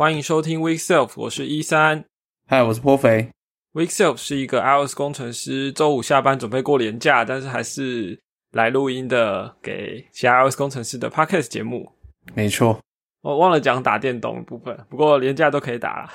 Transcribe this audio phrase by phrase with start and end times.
[0.00, 2.04] 欢迎收听 Week Self，我是一三。
[2.46, 3.30] 嗨，我是波肥。
[3.72, 8.16] Week Self 是一个 iOS 工程师，周五下班准备过年假，但是还是
[8.52, 11.90] 来录音的，给其他 iOS 工程师的 Podcast 节目。
[12.32, 12.78] 没错，
[13.22, 16.10] 我忘了讲打电动部分，不过年假都可以打了。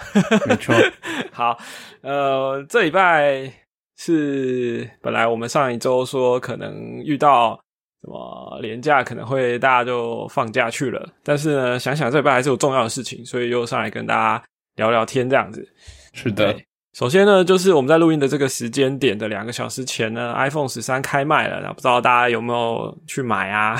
[0.48, 0.74] 没错。
[1.34, 1.58] 好，
[2.04, 3.52] 呃，这礼拜
[3.98, 7.60] 是本来我们上一周说可能遇到。
[8.04, 14.44] 什么年假可能会大家就放假去了，但是呢，想想这礼拜还是有重要的事情，所以又上来跟大家
[14.76, 15.66] 聊聊天这样子。
[16.12, 16.54] 是的，
[16.92, 23.78] 首先呢，就是我们在录音的这个时间点的两个小时前呢，iPhone 十三开卖了，那不知道大家有没有去买啊？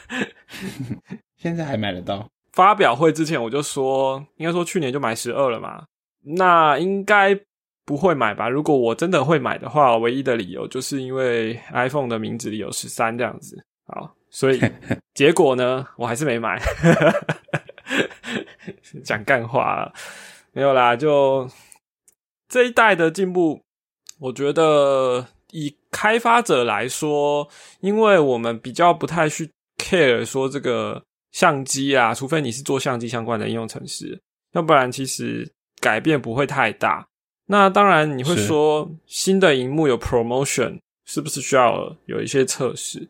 [1.40, 2.28] 现在还买得到？
[2.52, 5.84] 发表会之前我就说，应该说去年就买十二了嘛，
[6.36, 7.40] 那应该。
[7.90, 8.48] 不会买吧？
[8.48, 13.60] 如果我真的会买的话，唯一的理由就是因为 iPhone 的名字里有十三这样子。
[13.88, 14.60] 好，所以
[15.12, 16.62] 结果呢， 我还是没买。
[19.02, 19.92] 讲干话
[20.52, 21.50] 没有啦，就
[22.48, 23.60] 这一代的进步，
[24.20, 27.48] 我觉得以开发者来说，
[27.80, 34.16] 因为我们比较不太去 care 说这个相机啊，除非你是做相机相关的应用程式，
[34.52, 37.04] 要不然其实改变不会太大。
[37.52, 43.08] 那当然，你会说新的荧幕有 promotion，是不是需要有一些测试？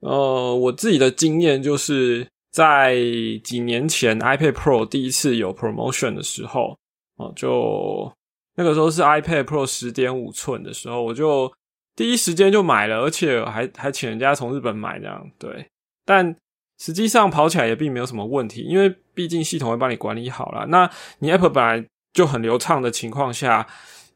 [0.00, 2.96] 呃，我自己的经验就是在
[3.44, 6.76] 几年前 iPad Pro 第一次有 promotion 的时候，
[7.18, 8.12] 哦，就
[8.56, 11.48] 那个时候是 iPad Pro 十点五寸的时候，我就
[11.94, 15.24] 第一时间就买了，而且还还请人家从日本买这样。
[15.38, 15.64] 对，
[16.04, 16.34] 但
[16.80, 20.66] 实际上跑起来也并没有什么问题，因为毕竟系统会帮你管理好了。
[20.66, 21.86] 那你 Apple 本来。
[22.12, 23.66] 就很流畅的情况下，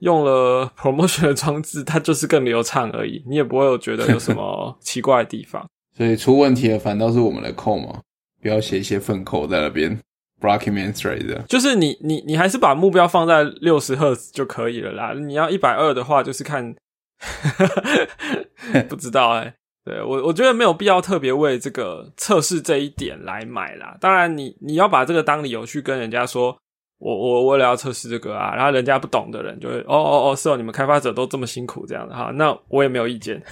[0.00, 5.64] 用了 promotion 的装置，它就是更流畅而已，你也不会有觉得有什么 奇怪的地方。
[5.96, 8.00] 所以出问题的反倒是我们的扣嘛，
[8.40, 9.96] 不要写一些粪扣在那边
[10.40, 11.42] blocking m a n t r a d 的。
[11.42, 15.12] 就是你你你还是把目标放在六十赫兹就可以了啦。
[15.12, 16.74] 你要一百二的话，就是看
[18.88, 19.54] 不知道哎。
[19.84, 23.96] 对我我觉得没有必要特别为这个测试这一点来买啦。
[24.00, 26.56] 当然，你你要把这个当理由去跟人家说。
[27.02, 33.42] 我我为了要测试这个啊，然后人家不懂的人就会哦哦哦，是哦，你们开发者都这么辛苦这样的哈，那我也没有意见。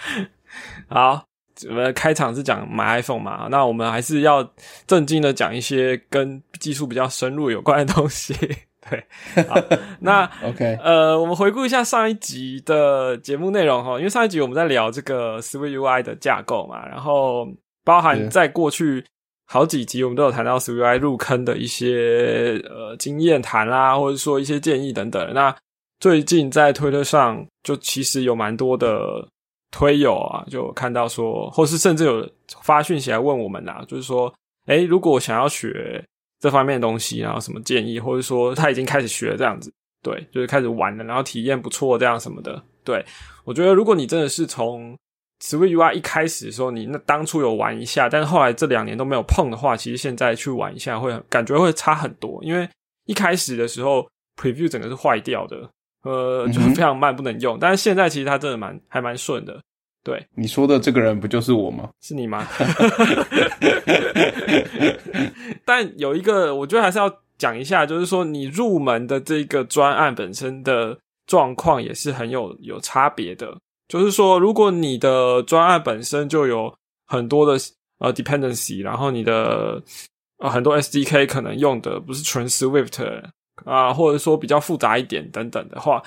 [0.86, 1.24] 好，
[1.66, 4.46] 我们开场是讲买 iPhone 嘛，那我们还是要
[4.86, 8.34] 正经的讲一些跟技术比较深入有关的东西。
[8.90, 9.02] 对，
[9.48, 9.56] 好，
[10.00, 17.48] 那 OK，呃，我们回顾一下上一集的节目内容哈，因为上一集我们在聊这个 Swift UI 的架构嘛，然后
[17.82, 19.02] 包含在过去。
[19.46, 25.32] 好几集我们都有谈到 SUI 入坑的一些呃经验谈啦，或者说一些建议等等。
[25.34, 25.54] 那
[26.00, 29.26] 最近在推特上就其实有蛮多的
[29.70, 32.28] 推友啊，就看到说，或是甚至有
[32.62, 34.32] 发讯息来问我们啊，就是说，
[34.66, 36.04] 诶，如果想要学
[36.40, 39.72] 这方面的东西，然后什么建议，或者说他已经开始学这样子，
[40.02, 42.62] 对，就是开始玩了，然后体验不错这样什么的。
[42.82, 43.04] 对
[43.44, 44.96] 我觉得，如果你真的是从
[45.44, 52.42] SwiftUI 一开始的时候，你那当初有玩一下，但是后来这两年都没有碰的话，其实现在去玩一下会感觉会差很多。
[52.42, 52.66] 因为
[53.04, 54.08] 一开始的时候
[54.40, 55.68] Preview 整个是坏掉的，
[56.04, 57.58] 呃，就是非常慢，不能用。
[57.60, 59.60] 但是现在其实它真的蛮还蛮顺的。
[60.02, 61.90] 对，你说的这个人不就是我吗？
[62.00, 62.46] 是你吗？
[65.66, 73.54] 但有一个，我觉得还是要讲一下，就是说你入门的这个专案本身的状况也是很有有差别的。
[73.88, 76.74] 就是说，如果你的专案本身就有
[77.06, 77.58] 很多的
[77.98, 79.82] 呃 dependency，然后你的
[80.38, 83.22] 呃很多 SDK 可能用的不是纯 Swift
[83.64, 86.02] 啊，或者说比较复杂一点等等的话，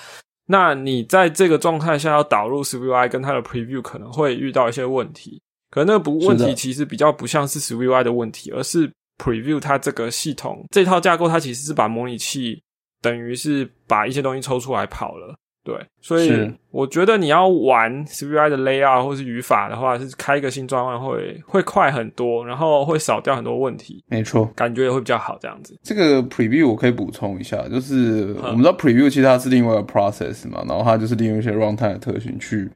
[0.47, 5.41] 那你在这个状态下要导入 SwiftUI 跟它的 Preview 可能会遇到一些问题。
[5.69, 12.61] 可能那个不问题其实比较不像是 SwiftUI 的问题，而是 Preview 它这个系统这套架构，它其实是把模拟器
[13.01, 15.35] 等于是把一些东西抽出来跑了。
[15.67, 24.01] 对，所以我觉得你要玩 SwiftUI 的 layout 或是语法的话，是开一个新专案会会快很多，然后会少掉很多问题。
[24.07, 25.77] 没错，感觉也会比较好这样子。
[25.83, 32.71] 这个 Preview 我可以补充一下，就是我们知道 Preview 其实它是另外一个 process 嘛，然后它就是利用一些 runtime 的特性去，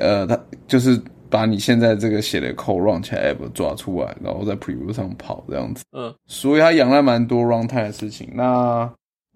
[0.00, 0.96] 呃，它就是
[1.28, 5.82] 把你现在这个写的 code run 起来 app 抓出来，然后在 Preview 上跑这样子。
[5.90, 8.30] 嗯，所以它养了蛮多 runtime 的事情。
[8.32, 8.88] 那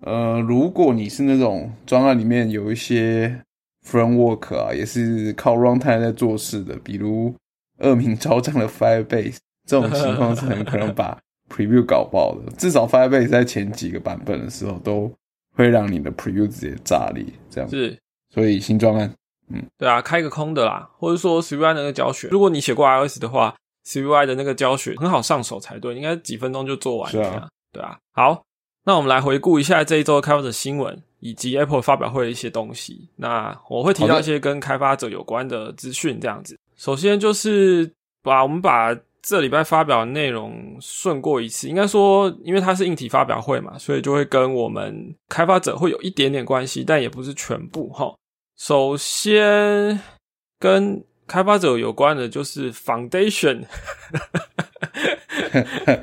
[0.03, 3.41] 呃，如果你是那种专案里面有一些
[3.87, 7.35] framework 啊，也是靠 runtime 在做事的，比如
[7.79, 11.19] 恶名昭彰的 Firebase，这种情况是很可能把
[11.49, 12.53] preview 搞爆的。
[12.57, 15.13] 至少 Firebase 在前几个版本的时候，都
[15.55, 17.25] 会让你的 preview 直接炸裂。
[17.49, 17.97] 这样是，
[18.31, 19.13] 所以新专案，
[19.49, 23.55] 嗯，对啊，开个空的啦，或者说 SwiftUI 那个教学，如果你写过 iOS 的话
[23.87, 27.11] ，SwiftUI 的那个教学很好上手才对，应该几分钟就做完。
[27.11, 27.49] 是啊。
[27.73, 27.97] 对啊。
[28.13, 28.45] 好，
[28.85, 33.09] 那我们来回顾一下这一周开发者新闻以及 Apple 发表会的一些东西。
[33.17, 36.59] 那我会提到一些跟开发者有关的资讯，这样子。
[36.77, 37.93] 首先就是
[38.23, 38.93] 把我们把
[39.23, 48.13] 这礼拜发表的内容顺过一次，应该说，因为它是硬体发表会嘛，所以就会跟我们开发者会有一点点关系，但也不是全部哈。
[48.57, 50.01] 首先
[50.59, 53.65] 跟开发者有关的就是 Foundation，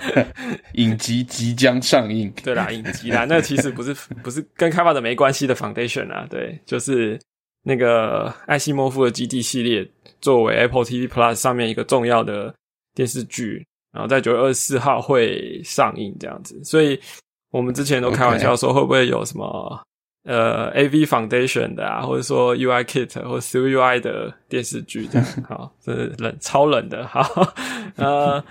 [0.74, 2.32] 影集即将上映。
[2.44, 3.94] 对啦，影集啦，那其实不是
[4.24, 7.20] 不是跟开发者没关系的 Foundation 啊，对，就是
[7.64, 9.88] 那个艾西莫夫的基地系列，
[10.22, 12.54] 作为 Apple TV Plus 上面一个重要的
[12.94, 17.00] 电视剧，然后在九月二十四号会上映这样子，所以
[17.52, 19.82] 我们之前都开玩笑说会不会有什么。
[20.26, 27.24] 呃，A V Foundation 的啊，或者说 U I Kit 或 C U I 的电视剧这样， 好，这是冷超冷的，好，
[27.96, 28.44] 呃，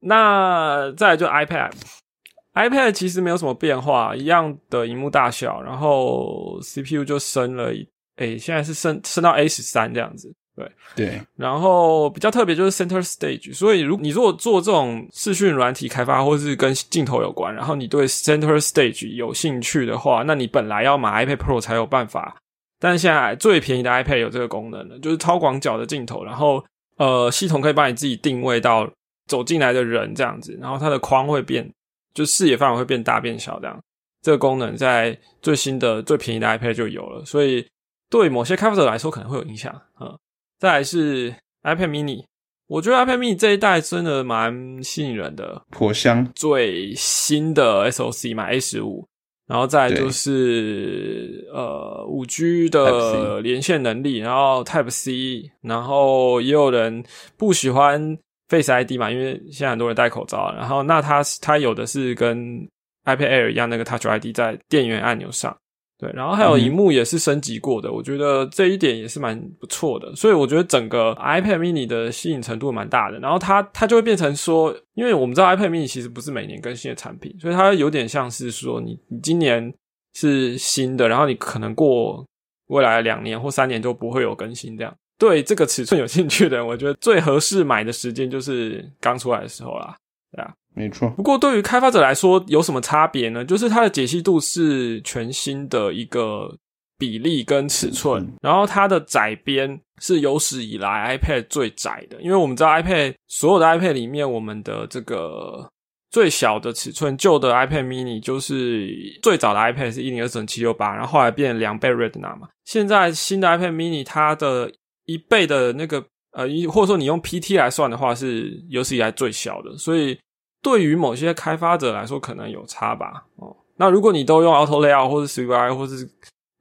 [0.00, 7.72] 那再来就 iPad，iPad 其实没有什么变化，一样的荧幕大小，然后 C P U 就升了，
[8.16, 10.34] 诶，现在是升升到 A 十三这样子。
[10.56, 22.36] 对对，然后比较特别就是 Center Stage，所以如你如果做这种视讯软体开发，或是跟镜头有关，然后你对 Center Stage 有兴趣的话，那你本来要买 iPad Pro 才有办法。
[22.78, 26.62] 但是现在最便宜的 iPad 有这个功能了，就是超广角的镜头，然后
[26.96, 28.90] 呃系统可以帮你自己定位到
[29.30, 31.72] 走进来的人这样子，然后它的框会变，
[32.12, 33.80] 就视野范围会变大变小这样。
[34.22, 37.64] 这个功能在最新的最便宜的 iPad 就有了，所以
[38.10, 40.14] 对某些开发者来说可能会有影响啊。
[40.58, 41.32] 再来是
[41.62, 42.24] iPad Mini，
[42.66, 46.30] 我觉得 iPad Mini 这一代真的蛮吸引人的，颇香。
[46.34, 49.06] 最新的 SOC 嘛，A 十五，
[49.46, 57.02] 然后再就是呃五 G 的连线能力，然后 Type C，然后也有人
[57.38, 58.18] 不喜欢
[58.50, 62.58] Face ID 嘛，因为现在很多人戴口罩，然后那它它有的是跟
[63.06, 65.56] iPad Air 一样，那个 Touch ID 在电源按钮上。
[65.96, 73.18] 对，然后还有荧幕也是升级过的，我觉得这一点也是蛮不错的，所以我觉得整个 iPad Mini 的吸引程度蛮大的。
[73.18, 79.72] 然后它它就会变成说，因为我们知道 iPad Mini 其实不是每年更新的产品，所以它有点像是说，你你今年
[80.14, 82.26] 是新的，然后你可能过
[82.68, 84.96] 未来两年或三年都不会有更新这样。
[85.20, 89.94] 对这个尺寸有兴趣的人，我觉得最合适买的时间就是刚出来的时候啦，
[90.32, 90.52] 对啊。
[90.72, 93.44] 没错，不过对于开发者来说有什么差别呢？
[93.44, 96.56] 就是它的解析度是全新的一个
[96.96, 102.22] 比例跟尺寸，然后它的窄边是有史以来 iPad 最窄的。
[102.22, 105.68] 因为我们知道 iPad 所有的 iPad 里面，我们的这个
[106.08, 108.88] 最小的尺寸，旧的 iPad Mini 就是
[109.20, 112.48] 最早的 iPad 是一零二乘七六八，然后后来变两倍 Retina 嘛。
[112.64, 114.72] 现在新的 iPad Mini 它的
[115.12, 120.18] 一倍的那个呃，或者说你用 PT 来算的话，是有史以来最小的，所以。
[120.62, 123.24] 对于某些开发者来说，可能有差吧。
[123.36, 126.06] 哦，那如果你都用 Auto Layout 或者 CVI 或是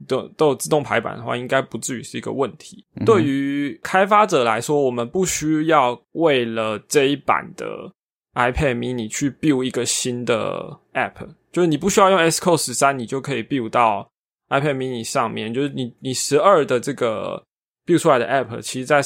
[0.07, 2.85] 都都有自动排版的话，应该不至于是一个问题。
[3.05, 7.91] 对于开发者来说，我们不需要为了这一版的
[8.35, 14.09] iPad Mini 去 build 一个新的 App，就是你不需要用 S Code 十三，你就可以 build 到
[14.47, 15.53] iPad Mini 上面。
[15.53, 17.43] 就是你你十二的这个
[17.89, 19.01] build 出来的 App，其实在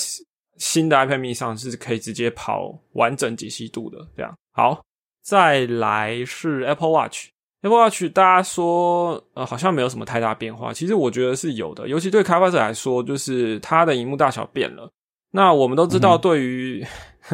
[0.57, 4.33] 新的 iPad Mini 上是可以直接跑完整解析度的，这样。
[4.51, 4.83] 好，
[5.23, 7.29] 再来是 Apple Watch。
[7.61, 14.91] Apple Watch 大家说呃好像没有什么太大变化，其实我觉得是有的，尤其对开发者来说，就是它的荧幕大小变了。
[15.31, 16.85] 那我们都知道，对于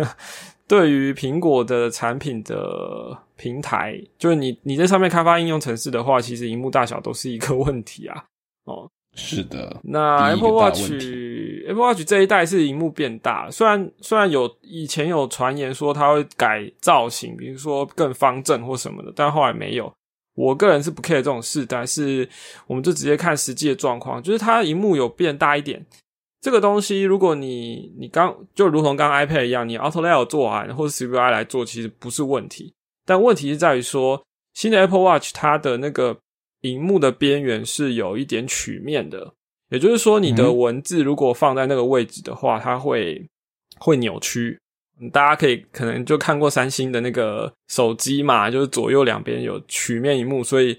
[0.67, 8.23] 对于苹果的产品的平台，就是你你在上面开发应用程式的话，其实荧幕大小都是一个问题啊。
[8.65, 8.89] 哦。
[9.15, 10.91] 是的，那 Apple Watch
[11.69, 19.93] Apple Watch 这一代是荧幕变大，虽然虽然有以前有传言说它会改造型，比如说更方正或什么的，但后来没有。
[20.35, 22.27] 我个人是不 care 这种事，但是
[22.65, 25.85] 我们就直接看实际的状况，就是它荧幕有变大一点。
[26.41, 32.73] 这个东西，如果你你刚就如同刚 iPad 一样，你 Auto Layout 做完或者 CVI 来做，其实不是问题。
[33.05, 34.23] 但问题是在于说，
[34.53, 36.17] 新的 Apple Watch 它的那个。
[36.63, 39.33] 荧幕的边缘是有一点曲面的，
[39.69, 43.25] 也就是说，你的文字如果放在那个位置的话，它会
[43.79, 44.59] 会扭曲。
[45.13, 50.77] 大家可以可能就看过三星的那个手机嘛，就是左右两边有曲面荧幕，所以，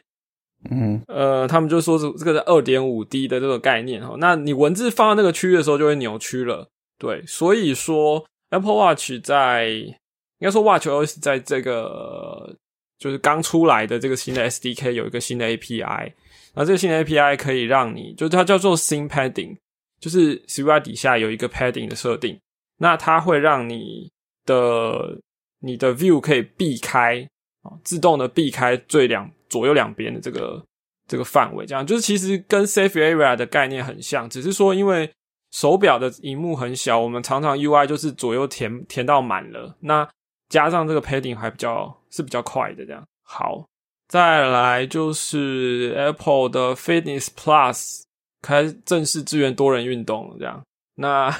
[0.70, 4.16] 嗯，呃，他们就说是这个是二点五 D 的这个概念哈。
[4.18, 6.68] 那你文字放在那个区域的时候，就会扭曲了。
[6.98, 9.94] 对，所以说 Apple Watch 在应
[10.40, 12.56] 该说 Watch OS 在这个。
[13.00, 16.12] 就是刚出来的这个新的 SDK 有一个新的 API，
[16.54, 19.56] 那这个新的 API 可以让你，就它叫做 Scene Padding，
[20.00, 22.38] 就是 CVI 底下有一个 Padding 的设定，
[22.78, 24.10] 那它会让你
[24.44, 25.20] 的
[25.60, 27.28] 你的 View 可以避开
[27.62, 30.64] 啊，自动的避开最两左右两边的这个
[31.06, 35.10] 这个范围，这样就是其实跟 Safe Area 的概念很像，只是说因为
[35.52, 40.08] 手表的荧幕很小，我们常常 UI 就是左右填填到满了，那
[40.48, 43.04] 加上这个 Padding 还比较是比较快的这样。
[43.22, 43.64] 好，
[44.10, 48.02] 再来就是 Apple 的 Fitness Plus
[48.42, 50.60] 开正式支援多人运动这样。
[50.96, 51.32] 那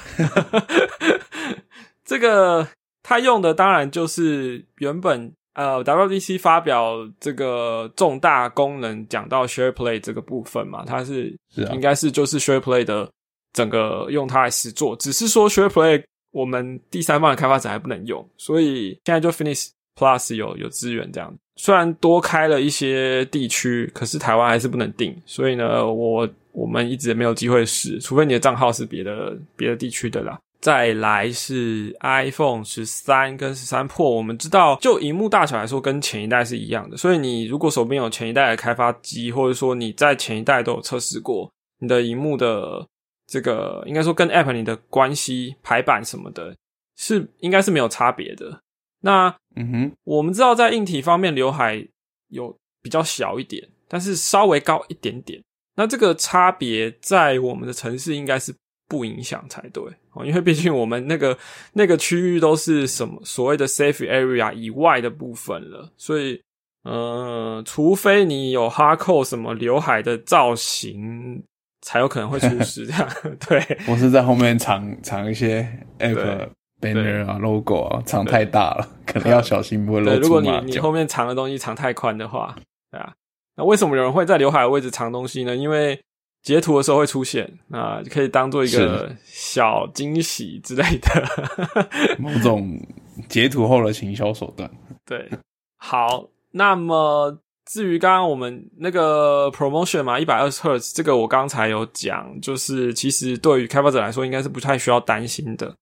[2.05, 2.65] 这个
[3.03, 11.35] 他用的当然就是原本呃 WDC 发表这个重大功能讲到 Share Play 这个部分嘛，它是
[11.73, 13.11] 应该是就是 Share Play 的
[13.51, 26.29] 整个用它来实做，只是说 Share Play 我们第三方的开发者还不能用，所以现在就 Finish Plus 有有资源这样，虽然多开了一些地区，可是台湾还是不能定，所以呢我。
[26.53, 30.37] 我们一直没有机会试，除非你的账号是别的别的地区的啦。
[30.59, 36.97] 再来是 iPhone 十三跟十三 Pro，我们知道就荧幕大小来说，跟前一代是一样的。
[36.97, 42.85] 所以你如果手边有前一代的开发机，或者说你在前一代都有测试过，你的荧幕的
[43.27, 46.53] 这个应该说跟 App 你的关系排版什么的，
[46.97, 48.59] 是应该是没有差别的。
[48.99, 51.85] 那嗯哼，我们知道在硬体方面，刘海
[52.29, 55.41] 有比较小一点，但是稍微高一点点。
[55.75, 58.53] 那这个差别在我们的城市应该是
[58.87, 61.37] 不影响才对哦， 因为毕竟我们那个
[61.73, 66.41] 那个区域都是什么所谓的 safe area 以外的部分了，所以
[66.83, 71.43] 呃，除非你有哈扣什么刘海的造型，
[71.81, 73.09] 才有可能会出事这样。
[73.47, 75.61] 对，我是在后面藏藏一些
[75.99, 76.49] app
[76.81, 82.55] banner 啊 logo 啊，藏太大了， 可能要小心不会露出如果你你后面藏的东西藏太宽的话，
[82.91, 83.13] 对啊。
[83.55, 85.55] 那为什么有人会在刘海的位置藏东西呢？
[85.55, 85.99] 因为
[86.41, 91.27] 截图的时候会出现，啊，可以当做一个小惊喜之类的，
[92.17, 92.79] 某种
[93.27, 94.69] 截图后的行销手段。
[95.05, 95.29] 对，
[95.77, 105.75] 好，那么至于刚刚我们那个 promotion 嘛，一百二十赫兹，这个我刚才有讲，就是其实对于开发者来说，应该是不太需要担心的。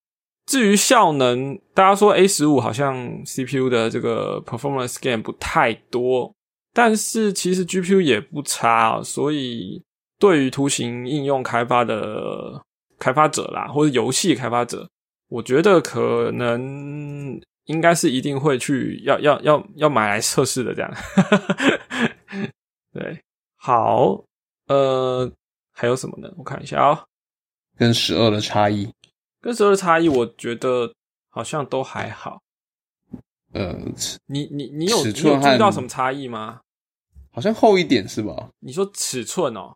[0.49, 6.33] 至于效能，大家说 A 十五好像 CPU 的这个 performance gain 不太多。
[6.73, 9.83] 但是其实 GPU 也不差，所以
[10.17, 12.59] 对于图形应用开发的
[12.97, 14.89] 开发者啦，或者游戏开发者，
[15.27, 20.91] 我觉得可能应该是一定会去要要要要买来测试的这样。
[22.91, 23.21] 对，
[23.55, 24.23] 好，
[24.65, 25.31] 呃，
[25.71, 26.33] 还有什么呢？
[26.37, 27.05] 我看一下啊，
[27.77, 28.91] 跟十二的差异，
[29.41, 30.93] 跟十二的差异，我觉得
[31.29, 32.41] 好像都还好。
[33.53, 33.75] 呃，
[34.27, 36.61] 你你你有你有注意到什么差异吗？
[37.31, 38.49] 好像厚一点是吧？
[38.59, 39.75] 你说尺寸哦？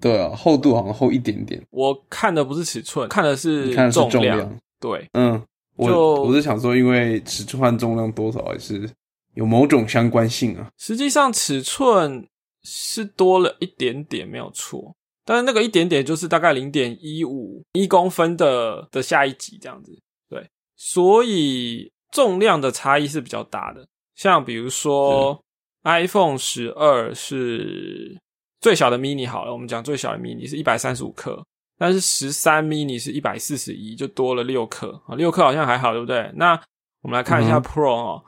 [0.00, 1.64] 对啊，厚度好像厚一点点。
[1.70, 4.58] 我看的不是尺寸，看的是重量。
[4.80, 5.40] 对，嗯，
[5.76, 8.90] 我我是想说，因为尺寸和重量多少还是
[9.34, 10.68] 有某种相关性啊。
[10.76, 12.26] 实际上尺寸
[12.62, 14.94] 是多了一点点，没有错。
[15.24, 19.98] 但是那个一点点就是大概零点一五一公分的的下一级这样子。
[20.28, 21.90] 对，所以。
[22.12, 25.42] 重量的差异是比较大的，像比如说
[25.84, 28.14] iPhone 十二是
[28.60, 31.42] 最小的 mini 好了，我们讲最小的 mini 是一百三十五克，
[31.78, 36.30] 但是十三 mini 是一百四十一，就多了六克啊，六克好像还好，对不对？
[36.34, 36.52] 那
[37.00, 38.22] 我们来看一下 Pro 哦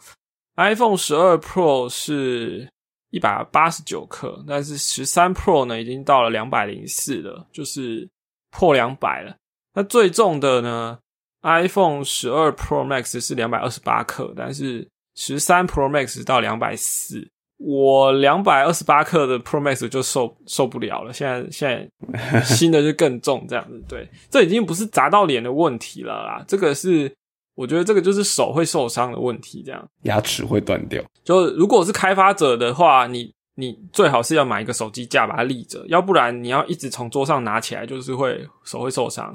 [0.56, 2.66] ，iPhone 十二 Pro 是
[3.14, 8.08] 一百八十九克，但是十三 Pro 呢已经到了两百零四了，就是
[8.50, 9.36] 破两百了。
[9.72, 10.98] 那最重的呢
[11.42, 21.12] ？iPhone 十二 Pro Max 是两百二十八克，但是十三 Pro Max 到两百四，我两百二十八克的 Pro Max 就受受不了了。
[21.12, 27.14] 现在现在 新的就更重，这样子，对，这已经不是砸到脸的问题了啦，这个是
[27.54, 31.02] 我觉得这个就是手会受伤的问题，这样牙齿会断掉。
[31.24, 39.34] 就如果是开发者的话，你你最好是要买一个手机架把它立着，要不然你要一直从桌上拿起来，就是会手会受伤。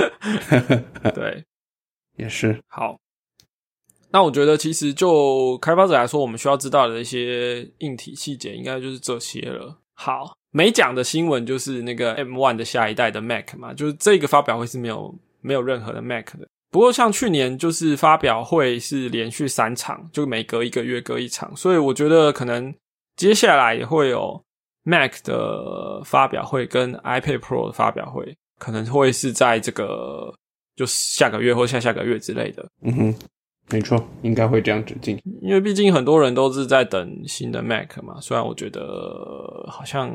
[1.14, 1.44] 对。
[2.18, 2.96] 也是好，
[4.10, 9.76] 那我觉得其实就开发者来说，我们需要知道的一些硬体细节，应该就是这些了。
[9.92, 16.48] 好，没讲的新闻就是那个 M One 的下一代的 Mac 嘛，就是这个发表会是没有没有任何的 Mac 的。
[16.76, 22.74] 不过像去年就是发表会是连续三场，就每隔一个月隔一场，所以我觉得可能
[23.16, 24.44] 接下来也会有
[24.82, 30.34] Mac 的发表会跟 iPad Pro 的发表会，可能会是在这个。
[30.76, 33.14] 就下个月或下下个月之类的，嗯哼，
[33.70, 38.20] 没错，应该会这样子进，因为毕竟很多人都是在等新的 Mac 嘛。
[38.20, 40.10] 虽然我觉得好像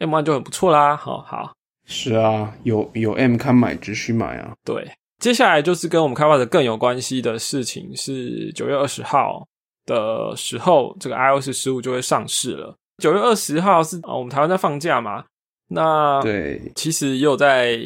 [0.00, 1.54] M One 就很不错啦，好好，
[1.86, 4.52] 是啊，有有 M 看买，只需买啊。
[4.64, 4.90] 对，
[5.22, 9.46] 接下来就是跟我们开发者更有关系的事情，是九月二十号
[9.86, 12.74] 的时候，这个 iOS 十五就会上市了。
[13.00, 15.24] 九月二十号是啊，我们台湾在放假嘛？
[15.68, 17.78] 那对，其实也有在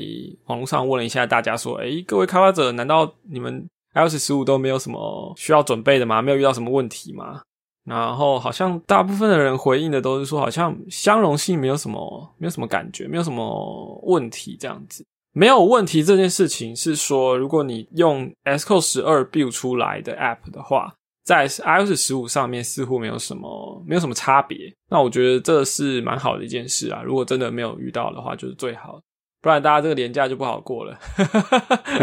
[0.46, 6.22] 网络上问了一下大家，说：“哎，各位开发者，难道你们 iOS 十五都没有什么需要准备的吗？
[6.22, 7.42] 没有遇到什么问题吗？”
[7.84, 15.04] 然后好像大部分的人回应的都是说，好像相容性没有什么，没有什么感觉，没有什么问题这样子。
[15.36, 20.94] 没有问题这件事情是说，如果你用 Xcode 十二 build 出来的 App 的话，
[21.26, 24.72] 在 iOS 十五上面似乎没有什么，没有什么差别。
[24.88, 27.02] 那我觉得这是蛮好的一件事啊。
[27.04, 28.98] 如果真的没有遇到的话，就是最好，
[29.42, 30.98] 不然大家这个年假就不好过了。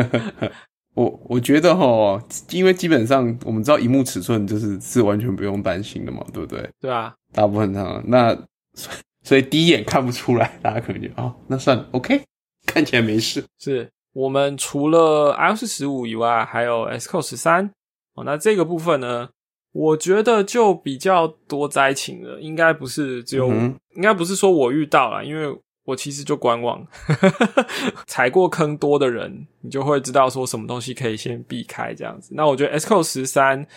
[0.93, 6.69] 我我觉得哈，因为基本上我们知道荧幕尺寸就是是完全不用担心的嘛，对不对？
[6.79, 8.37] 对啊，大部分上那
[9.23, 12.21] 所以第一眼看不出来，大家可能就哦，那算了，OK。
[12.67, 13.43] 看起来没事。
[13.59, 17.71] 是我们除了 iOS 十五以外，还有 Xcode 十三
[18.15, 18.23] 哦。
[18.23, 19.29] 那这个部分呢，
[19.71, 22.39] 我觉得就比较多灾情了。
[22.39, 23.49] 应该不是只有，
[23.95, 26.85] 应该不是说我遇到了，因为我其实就观望，
[28.07, 32.33] 踩过坑多的人，你就会知道说什么东西可以先避开这样子。
[32.35, 33.67] 那我觉得 Xcode 十三。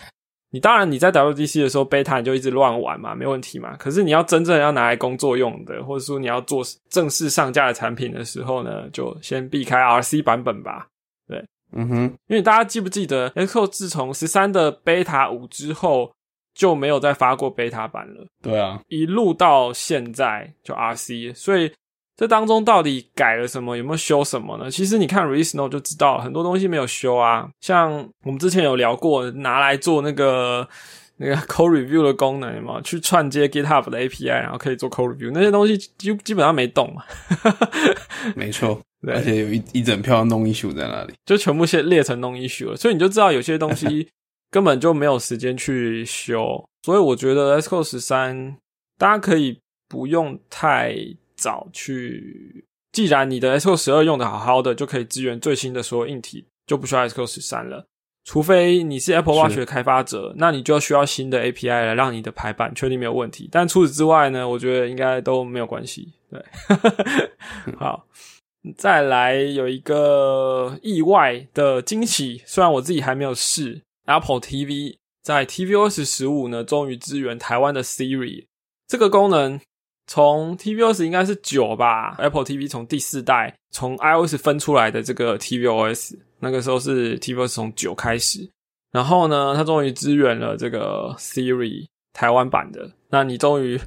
[0.49, 3.75] 你当然你在 WDC 的时候，beta 你就一直乱玩嘛，没问题嘛。
[3.77, 10.87] 可是你要真正要拿来工作用的，或者说你要做正式上架的产品的时候呢，就先避开 RC 版本吧。
[11.27, 16.11] 对，嗯哼，因为大家记不记得，Xcode 自从十三的 beta 五之后
[16.53, 18.25] 就没有再发过 beta 版了。
[18.41, 21.71] 对啊，一路到现在就 RC，所以。
[22.17, 23.77] 这当中到底改了什么？
[23.77, 24.71] 有没有修什么呢？
[24.71, 27.47] 其实你看 release note 就知道，很多东西没有修啊。
[27.61, 27.93] 像
[28.25, 30.67] 我们之前有聊过，拿来做那个
[31.17, 37.03] 那个 code review 的功能嘛，去串接 GitHub 的 API，然后可以做 code review，那些东西基基本上没动嘛。
[38.35, 42.75] 没错，而且有一一整票 non issue 在那里，就全部先列成 non issue 了。
[42.75, 44.09] 所以你就知道有些东西
[44.49, 46.67] 根本就没有时间去修。
[46.81, 48.57] 所以我觉得 S Code 十三
[48.97, 50.95] 大家可以不用太。
[51.37, 57.85] 早去，既然你的 Xcode 十二用的好好的，就可以支援最新的所有硬体，就不需要 Xcode 十三了。
[58.25, 63.47] 除非你是 Apple Watch 的开发者，那你就需要新的 API 来让你的排版确定没有问题。
[63.49, 66.11] 但除此之外呢，我觉得应该都没有关系。
[66.29, 66.43] 对，
[67.79, 68.05] 好，
[68.75, 78.47] 再来有一个意外的惊喜，虽然我自己还没有试 Apple TV，在 tvOS 十五呢，终于支援台湾的 Siri
[78.87, 79.61] 这个功能。
[80.07, 88.49] 从 tvOS 应该是九吧，Apple TV 从第四代从 iOS 分出来的这个 tvOS，那个时候是 tvOS 从九开始，
[88.91, 92.89] 然后呢，它终于支援了这个 Siri 台湾版的。
[93.09, 93.79] 那你终于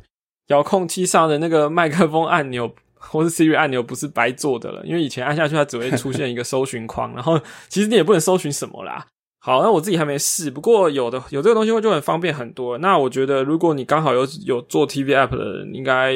[0.48, 9.06] 遥控器上的那个麦克风按钮或是 Siri 按钮不是白做的了，因为以前按下去它只会出现一个搜寻框，然后其实你也不能搜寻什么啦。
[9.42, 12.76] 好，那我自己还没试，不过有的有这个东西会就很方便很多。
[12.76, 16.14] 那我觉得，如果你刚好有有做 TV app 的人，应该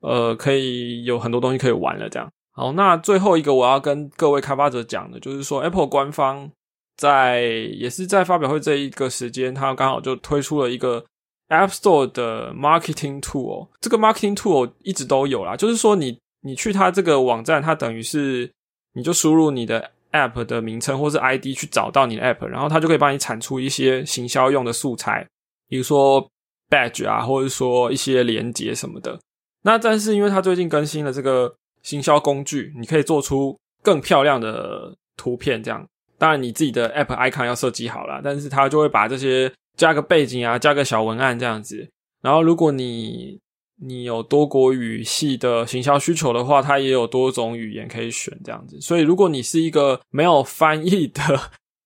[0.00, 2.06] 呃可以有很多东西可以玩了。
[2.10, 6.50] 这样好，那最后一个我要跟各位开发者讲的，就是说 Apple 官方
[6.98, 7.40] 在
[7.78, 11.02] 也是在发表会这一个时间，它刚好就推出了一个
[11.48, 13.68] App Store 的 Marketing Tool。
[13.80, 18.52] 这个 Marketing Tool 一直都有啦，就是说你你去它这个网站，它等于是
[18.92, 19.92] 你就输入你的。
[20.12, 25.26] App 的名称或是 ID 去找到你的 App，然后它就可以帮你产出一些行销用的素材，
[25.68, 26.30] 比如说
[26.68, 29.18] Badge 啊，或者说一些连接什么的。
[29.62, 35.62] 那但是因为它最近更新了这个行销工具，你可以做出更漂亮的图片。
[35.62, 35.86] 这样，
[36.18, 41.88] 当然你自己的 App icon 要设计好了，但是它就会把这些加个背景啊，加个小文案这样子。
[42.22, 43.38] 然后如果你
[43.82, 48.78] 你有多国语系的行销需求的话，它也有多种语言可以选，这样子。
[48.80, 51.22] 所以，如果你是一个没有翻译的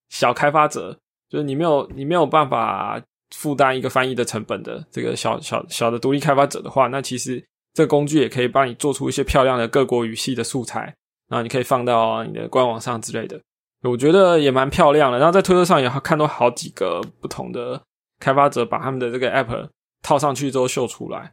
[0.09, 10.80] 小开发者，就是你没有你没有办法负担一个翻译的成本的这个小小小的独立开发者的话，那其实这个工具也可以帮你做出一些漂亮的各国语系的素材，
[11.28, 13.40] 然后你可以放到你的官网上之类的。
[13.83, 15.18] 我觉得也蛮漂亮的。
[15.18, 17.80] 然后在推特上也看到好几个不同的
[18.18, 19.68] 开发者把他们的这个 app
[20.02, 21.33] 套上去之后秀出来。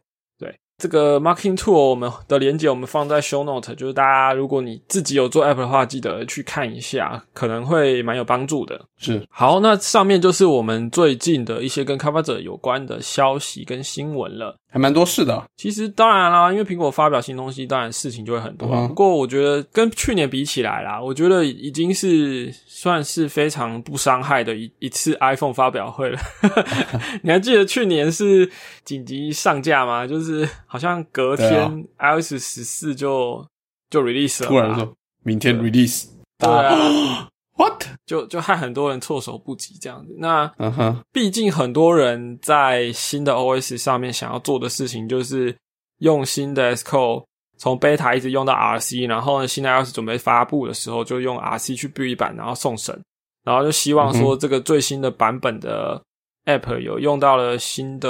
[0.82, 8.84] 这个 marketing tool 我们的连接我们放在 show note，就是大家如果你自己有做 app 的话，记得去看一下，可能会蛮有帮助的。
[8.96, 14.58] 是，好，那上面就是我们最近的一些跟开发者有关的消息跟新闻了。
[14.72, 18.88] 还蛮多事的，其实当然啦，因为苹果发表新东西，当然事情就会很多。
[18.88, 26.18] 不过我觉得跟去年比起来啦，我觉得已经是算是非常不伤害的一一次 iPhone 发表会了。
[27.22, 28.50] 你还记得去年是
[28.82, 30.06] 紧急上架吗？
[30.06, 33.46] 就是好像隔天 iOS 十四就
[33.90, 34.90] 就 release 了，突然说
[35.22, 36.06] 明天 release，
[36.38, 37.84] 对啊， What？
[38.06, 40.14] 就就害很多人措手不及这样子。
[40.18, 45.54] 那嗯哼，毕竟很多人在新的 OS 上面想要做的事情，就是
[45.98, 47.24] 用新的 Xcode
[47.58, 52.98] 从 Beta 一直用到 RC，然后呢，现在要是准备发布的时候，就用 RC 去 build 一版，然后送审，
[53.44, 56.02] 然后就希望说这个最新的版本的
[56.46, 58.08] App 有用到了新的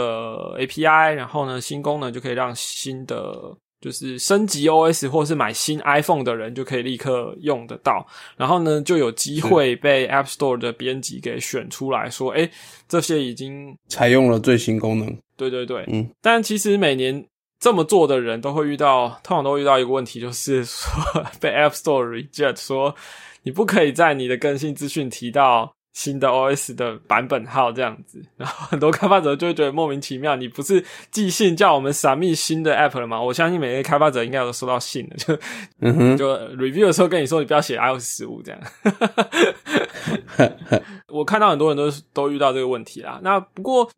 [0.59, 12.49] API，然后呢，新功能就可以让新的就是升级 OS 或是买新 iPhone 的人就可以立刻用得到，然后呢，就有机会被 App Store 的编辑给选出来说，哎，
[12.88, 15.14] 这些已经采用了最新功能。
[15.37, 17.27] 对对对，嗯，但其实每年
[17.59, 20.90] 这么做的人都会遇到，通常都会遇到一个问题，就是说
[21.40, 22.95] 被 App Store reject，说
[23.42, 25.75] 你不可以在你的更新资讯提到。
[25.92, 30.37] 新的 OS 的版本号这样子， 然后很多开发者就会觉得莫名其妙。
[30.37, 33.20] 你不是寄信叫我们闪密新的 App 了吗？
[33.20, 35.38] 我相信每个开发者应该都收到信了，就
[35.81, 38.61] 嗯哼，就 review 的时候跟你说，你不要写 iOS 十五这样。
[41.09, 43.20] 我看到很多人都都遇到这个问题啦。
[43.22, 43.90] 那不过，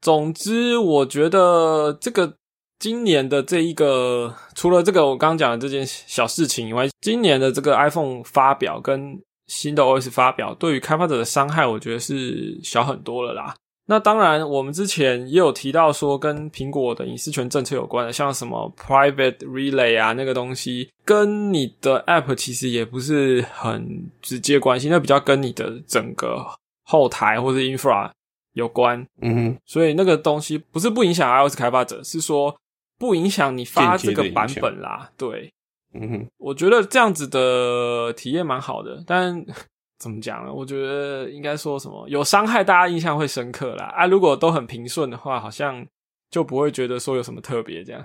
[0.00, 2.32] 总之我觉得这个
[2.78, 13.52] 今年的这一个，除了这个我刚刚讲的这件小事情以外，今年的这个 iPhone 发表跟新的 OS 发表对于开发者的伤害，我觉得是小很多了啦。
[13.86, 26.46] 那当然，我们之前也有提到说，跟苹果的隐私权政策有关的，像什么 Private Relay 啊，那个东西跟你的 App 其实也不是很直接关系，那比较跟你的整个
[26.84, 28.08] 后台或者 Infra
[28.52, 29.04] 有关。
[29.20, 32.56] 嗯哼，所以那个东西不是不影响 iOS 开发者，是说
[32.96, 35.10] 不影响你发这个版本啦。
[35.16, 35.52] 对。
[35.92, 39.44] 嗯哼，我觉得这样子的体验蛮好的，但
[39.98, 40.52] 怎么讲呢？
[40.52, 43.86] 我觉得应该说什么有伤害，大家印象会深刻啦。
[43.96, 45.84] 啊，如果都很平顺的话，好像
[46.30, 48.04] 就不会觉得说有什么特别这样。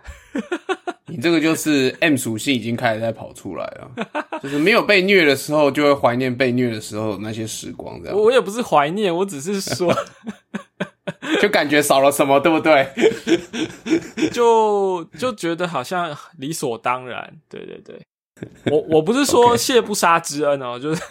[1.07, 3.91] 你这个就是 M 属性已经开始在跑出来了，
[4.41, 8.01] 就是没有被虐的时候，就会怀念被虐的时候那些时光。
[8.01, 9.95] 这样，我也不是怀念，我只是说。
[11.41, 12.87] 就感觉少了什么，对不对？
[14.31, 18.01] 就就觉得好像理所当然，对对对。
[18.69, 21.01] 我我不是说 谢不杀之恩哦，就是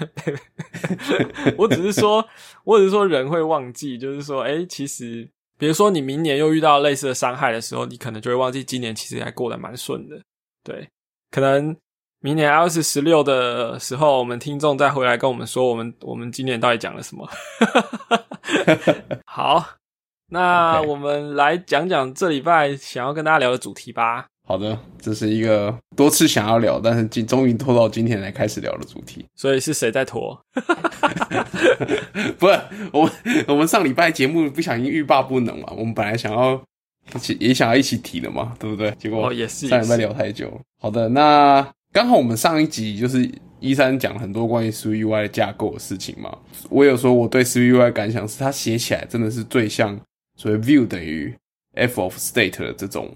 [1.56, 2.22] 我只是说，
[2.64, 5.26] 我只是说人会忘记，就是说，哎，其实，
[5.56, 10.20] 比如说你明年又遇到类似的伤害的时候，你可能就会忘记今年其实还过得蛮顺的。
[10.62, 10.86] 对，
[11.30, 11.74] 可能
[12.20, 17.26] 明年 iOS 十六的时候，我们听众再回来跟我们说，我们我们今年到底讲了什么？
[19.24, 19.64] 好。
[20.30, 24.26] 那我们来讲讲这礼拜想要跟大家聊的主题吧。
[24.46, 29.24] 好的，这是一个多次想要聊，但是今终于拖到今天来开始聊的主题。
[29.34, 30.38] 所以是谁在拖？
[32.38, 32.60] 不是
[32.92, 33.12] 我们，
[33.48, 35.72] 我们上礼拜节目不小心欲罢不能嘛。
[35.76, 36.60] 我们本来想要
[37.14, 38.90] 一起也想要一起提的嘛，对不对？
[38.98, 40.52] 结果也是上礼拜聊太久。
[40.78, 43.26] 好的，那刚好我们上一集就是
[43.60, 46.36] 一三讲很多关于 s UI 的架构的事情嘛。
[46.68, 49.98] 我有说我对 s UI 感想是，它写起来真的是最像。
[50.36, 51.34] 所以 view 等于
[51.74, 53.10] f of state 的这种，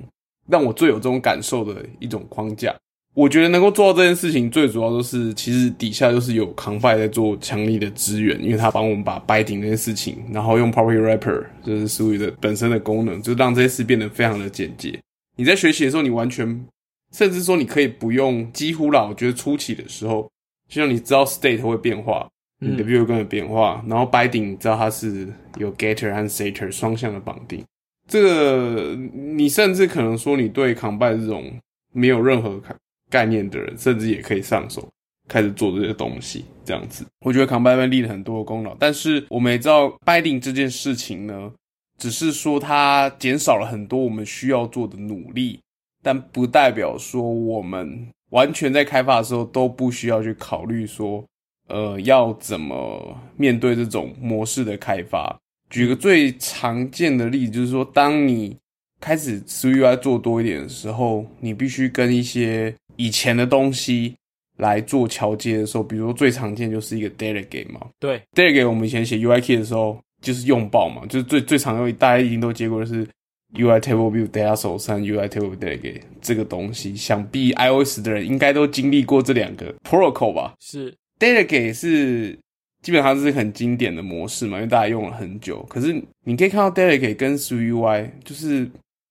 [0.48, 2.74] 让我最有这种感受的一种框架。
[3.14, 14.96] 我觉得能够做到这件事情，最主要都是其实底下就是有 confi 在做强力的支援，因为他帮我们把 binding 这件事情，然后用 property wrapper 就是属于的本身的功能，就让这些事变得非常的简洁。
[15.37, 16.66] 你在学习的时候，你完全
[17.12, 20.31] 甚至说你可以不用，几乎啦，我觉得初期的时候，
[20.68, 22.28] 就像你知道 state 会变化。
[22.61, 27.64] 你的 view 更有变化，然后 binding 知道它是有 getter 和 setter 双向的绑定。
[28.09, 31.53] 这个你甚至可能说，你对 combine 这种
[31.92, 32.61] 没有任何
[33.09, 34.88] 概念的人，甚至也可以上手
[35.29, 36.44] 开始做这些东西。
[36.64, 38.75] 这样子，我觉得 combine 立了很多的功劳。
[38.79, 41.53] 但是我们也知道 binding 这件事情呢，
[41.99, 45.61] 只是说它减少了很多我们需要做的努力，
[46.03, 51.25] 但不代表说我们完全在开发的时候都不需要去考虑说。
[51.68, 55.38] 呃，要怎么面对这种模式的开发？
[55.70, 58.57] 举个最常见的例子，就是说，当你
[59.00, 64.16] 开始 UI 做多一点的时候，你必须跟一些以前的东西
[64.57, 67.87] 来做桥接的时候，比如说最常见就是一个 delegate 嘛。
[68.00, 73.07] 对，delegate 我们以前写 UI key 的时候就是用爆嘛，就是最最常用，大家已经都接过的是
[73.54, 80.54] UI table view data source 和 UI table delegate 这个东西，想必 iOS 的人应该都经历过这两个 protocol 吧？
[80.61, 80.94] 是。
[81.18, 82.38] Delegate 是
[82.83, 85.64] 基本上是很经典的模式嘛，因为大家用了很久。
[85.68, 88.68] 可是你可以看到 Delegate 跟 SwiftUI 就是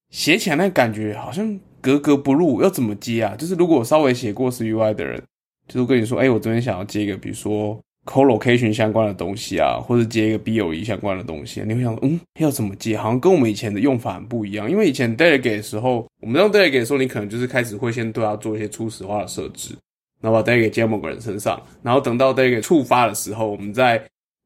[0.10, 3.36] 写起来那感觉好像格格不入，要怎么接啊？
[3.38, 5.22] 就是如果稍微写过 SUI 的人，
[5.68, 12.96] 就是跟你说，哎，我这边想要接一个，比如说 Colocation 相关的东西啊，或者接一个 BOE 相关的东西，你会想，嗯，要怎么接？
[12.96, 14.72] 好像跟我们以前的用法很不一样。
[14.72, 19.76] 因为以前 Delegate 的时候，我们用 Delegate 的时候，你可能就是开始会先对它做一些初始化的设置。
[20.22, 24.00] 然后把 data 给接到某个人身上，然后等到 data 给触发的时候，我们再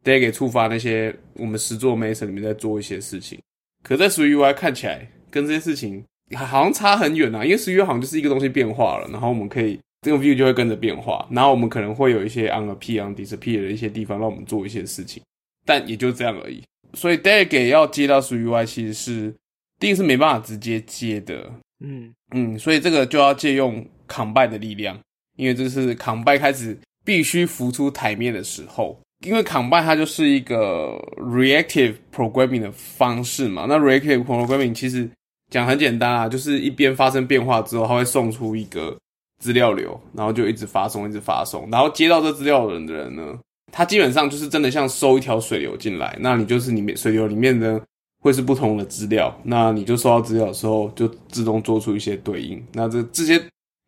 [0.04, 3.40] data 给触发那些我们实做 Mason 里面在做一些事情。
[3.84, 6.04] 可在 s w UI 看起来跟这些事情
[6.36, 15.22] 好像差很远啊，因为 s w UI 好像就是一个东西变化了，然后我们可以这个 view 就会跟着变化，然后我们可能会有一些 on appear on disappear 的一些地方让我们做一些事情，
[15.66, 16.64] 但也就这样而已。
[16.94, 19.34] 所以 data 给要接到 s w UI 其实是
[19.80, 25.00] 第一个是没办法直接接的，嗯嗯，所以这个就要借用 combine 的力量，
[25.38, 29.00] 因为这是 combine 开始必须浮出台面的时候。
[29.26, 35.08] 因为 combine 它就是一个 reactive programming 的方式嘛，那 reactive programming 其实
[35.52, 38.98] 讲很简单啊，就是一边发生变化之后，它会送出一个
[39.40, 43.38] 资料流，然后就一直发送，一直发送，然后接到这资料的人的人呢，
[43.72, 47.80] 他基本上就是真的像收一条水流进来，那你就是里面水流里面呢
[48.22, 53.40] 会是不同的资料，那你就收到资料的时候就自动做出一些对应，那这这些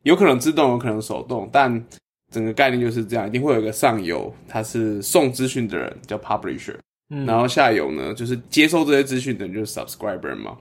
[0.03, 1.83] 有可能自动，有可能手动，但
[2.31, 6.75] 整个概念就是这样，一定会有一个上游，他是送资讯的人叫 publisher，
[7.09, 10.57] 嗯，然后下游呢就是接收这些资讯的人就是 subscriber 嘛。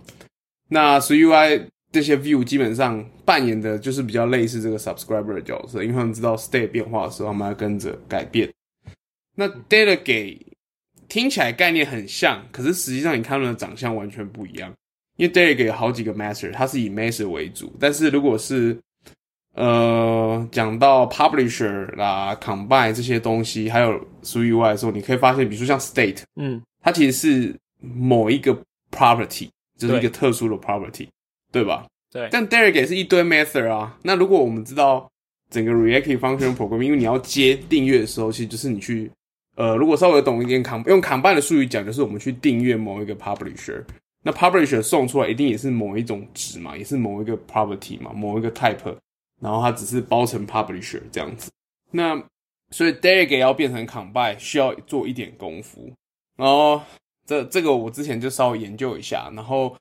[0.69, 8.51] 那 s u i 这些 view 基本上扮演的就是比较类似这个 subscriber 的角色，因为他们知道 state 变化的时候，他们要跟着改变。
[9.35, 10.39] 那 data 给
[11.09, 14.73] 听起来概念很像，可是实际上你看他们的长相完全不一样，
[15.17, 18.79] 因为 data 给有好几个 master，它是以 master 为主，但是如果是
[19.55, 28.57] 呃，讲到 publisher 啦、combine 这些东西，还有俗以外的时候，你可以发现，比如说像 state，嗯，它其实是某一个
[28.91, 31.07] property，就是一个特殊的 property，
[31.53, 31.87] 对,吧？
[32.11, 32.29] 对。
[32.33, 33.95] 但 Derek 也是一堆 method 啊。
[34.03, 35.07] 那如果我们知道
[35.51, 39.11] 整个 reactive function program，因为你要接订阅的时候，其实就是你去，
[39.57, 43.85] 呃，如果稍微懂一点 com 用 combine 的术语讲，就是我们去订阅某一个 publisher。
[44.23, 48.97] 那 publisher 送出来一定也是某一种值嘛，也是某一个 property 嘛，某一个 type。
[49.43, 51.51] 然后它只是包成 publisher 这样子。
[51.91, 52.23] 那
[52.71, 55.93] 所以 delegate 要变成 combine 需要做一点功夫，
[56.39, 56.81] 然后
[57.27, 59.77] 这这个我之前就稍微研究一下，然后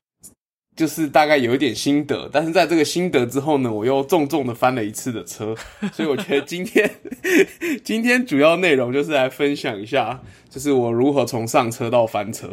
[0.76, 5.54] 就是大概有一点心得，但是在这个心得之后呢，我又重重的翻了一次的车，
[5.92, 6.90] 所以我觉得今天
[7.84, 10.20] 今天主要内容就是来分享一下，
[10.50, 12.50] 就是我如何从上车到翻车。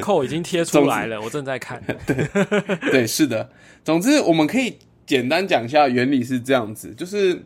[0.00, 1.82] 扣已经贴出来了，我正在看。
[2.90, 3.50] 对，是的。
[3.84, 7.40] 总之，我们可以简单讲一下原理是这样子，就是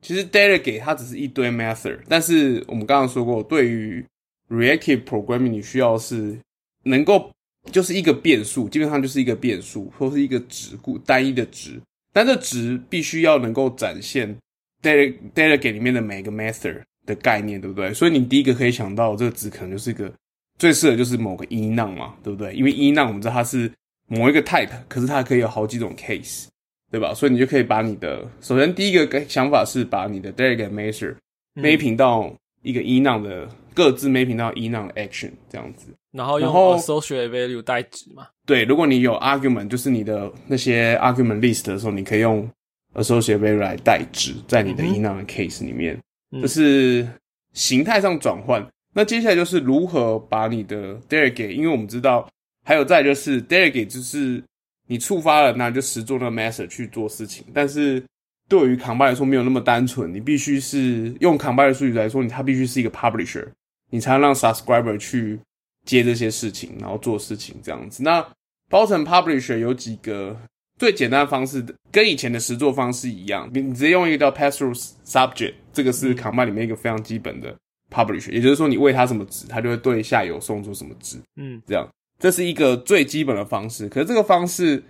[0.00, 4.04] 其实 delegate 它只是一堆 method，但是我们刚刚说过，对于
[4.48, 6.36] reactive programming 你需要是
[6.84, 7.30] 能够
[7.70, 11.80] 就是一个变数，基本上就是一个变数或是一个值固单一的值，
[12.12, 14.34] 但这值必须要能够展现
[14.82, 17.92] dele delegate 里面的每个 method 的概念，对不对？
[17.92, 20.10] 所以你第一个可以想到这个值可能就是一个
[20.58, 22.54] 最适合就是某个 e n 嘛，对不对？
[22.54, 23.70] 因为 e n 我们知道它是
[24.08, 26.46] 某一个 type，可是它可以有好几种 case，
[26.90, 27.14] 对吧？
[27.14, 31.14] 所以你就可以把你的首先第一个想法是把你的 delegate measure
[31.54, 35.86] 嗯 mapping 到一个 e n 的各自 mapping 到 e n 的 action 这样子。
[36.12, 38.26] 然后用 associate value 代值嘛。
[38.44, 42.48] 对，如果你有 argument，就是你的那些 argument list 的时候，你可以用
[42.94, 45.96] associate value 来代值在你的嗯哼 e n 的 case 里面。
[46.32, 47.06] 嗯这是
[47.52, 48.64] 形态上转换。
[48.92, 52.28] 那接下来就是如何把你的 delegate，因为我们知道，
[52.64, 54.42] 还有再就是 delegate，就是
[54.90, 57.44] 你触发了，那就实做那个 method 去做事情。
[57.54, 58.02] 但是
[58.48, 63.46] 对于 combine 来说，没有那么单纯，你必须是用 combine 的术语来说，你它必须是一个 publisher，
[63.90, 65.38] 你才能让 subscriber 去
[65.86, 68.02] 接这些事情，然后做事情这样子。
[68.02, 68.26] 那
[68.68, 70.36] 包成 publisher 有几个
[70.76, 74.74] 最简单的方式，跟以前的实作方式一样，你你直接用一个叫 pass through
[75.06, 77.54] subject，这个是 combine 里面一个非常基本的
[77.88, 81.88] publisher，也就是说你喂它什么值，它就会对下游送出什么值，嗯这样
[82.20, 83.88] 这是一个最基本的方式。
[83.88, 84.84] 可是这个方式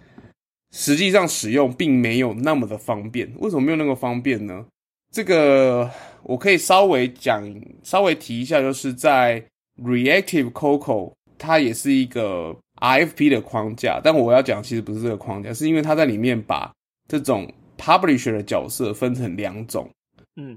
[0.72, 4.66] 实际上使用并没有那么的方便，为什么没有那么方便呢？
[5.12, 5.90] 这个
[6.22, 7.42] 我可以稍微讲，
[7.82, 9.42] 稍微提一下，就是在
[9.82, 16.70] Reactive Coco，它也是一个 IFP 的框架，但我要讲其实不是这个框架，是因为它在里面把
[17.08, 19.90] 这种 publisher 的角色分成两种，
[20.36, 20.56] 嗯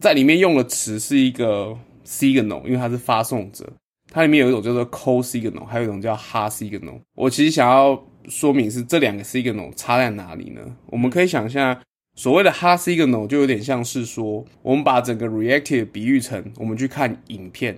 [0.00, 3.72] 在里面用的词是一个 signal，因为它是发送者，
[4.14, 7.00] 它里面有一种叫做 co signal，还有一种叫 ha signal。
[7.16, 10.60] 我其实想要说明是这两个 signal 差在哪里呢？
[10.86, 11.76] 我们可以想象，
[12.14, 17.76] 所谓的 ha signal 就有点像是说，我们把整个 reactive 比喻成我们去看影片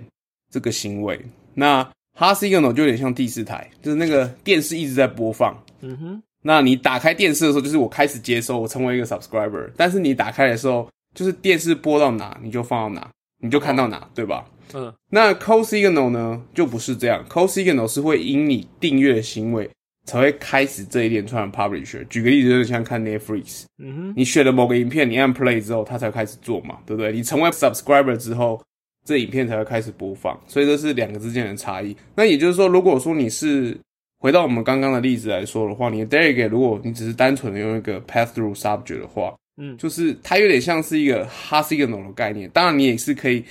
[0.51, 1.19] 这个行为，
[1.55, 1.83] 那
[2.15, 5.57] ha signal 就有点像第四台，就是那个电视一直在播放。
[5.81, 9.71] 嗯哼，那你打开电视的时候，就是我开始接收，我成为一个 subscriber。
[9.75, 13.09] 但是你打开的时候，就是电视播到哪，你就放到哪，
[13.41, 14.45] 你就看到哪，对吧？
[14.73, 17.25] 嗯那 co signal 呢，就不是这样。
[17.29, 19.69] co signal 是会因你订阅的行为
[20.05, 22.05] 才会开始这一连串的 publisher。
[22.07, 27.11] 举个例子，就是像看 Netflix，嗯哼，你选了某个影片，你按 play 之后，它才开始做嘛，对不对？
[27.11, 28.61] 你成为 subscriber 之后，
[29.05, 31.95] 这影片才会开始播放，所以这是两个之间的差异。
[32.15, 33.77] 那也就是说，如果说你是
[34.19, 42.49] 回到我们刚刚的例子来说的话，你的 delegate 如果你只是单纯的用一个 pass through subject 的话，嗯，就是它有点像是一个 hot signal 的概念。
[42.51, 43.43] 当然，你也是可以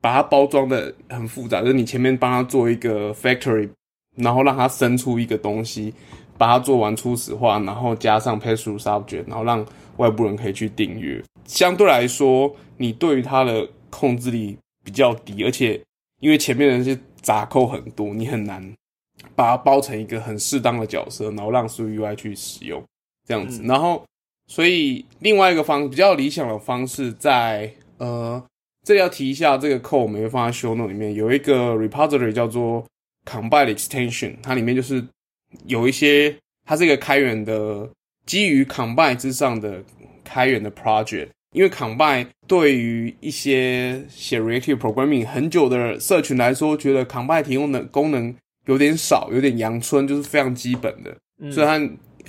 [0.00, 3.68] 把它包装的很复杂，就是你前面帮它做一个 factory，
[4.16, 5.92] 然后让它生出一个东西，
[6.36, 9.64] 把它做完初始化，然后加上 pass through subject，然后让
[9.96, 11.22] 外部人可以去订阅。
[11.44, 15.80] 相对来说，你对于它的控制力比较低，而且
[16.20, 18.72] 因为前面的那些杂扣很多，你很难
[19.34, 22.82] 把它包成一个很适当的角色，然后让 s u UI 去使用
[23.26, 23.62] 这样子。
[23.64, 24.04] 然后，
[24.46, 28.40] 所以另外一个方比较理想的方式在，呃，
[28.88, 32.82] 这里要提一下，这个 code 我们会放在 show note 里面有一个 repository 叫做
[33.26, 35.04] combine extension，它里面就是
[35.66, 37.86] 有一些，它是一个开源的
[38.24, 39.84] 基于 combine 之上的
[40.24, 41.28] 开源的 project。
[41.52, 51.14] 因为 Combine 对于一些写 Reactive Programming 很久的社群来说，觉得 Combine 提供的功能有点少，有点阳春，就是非常基本的。
[51.52, 51.78] 所以它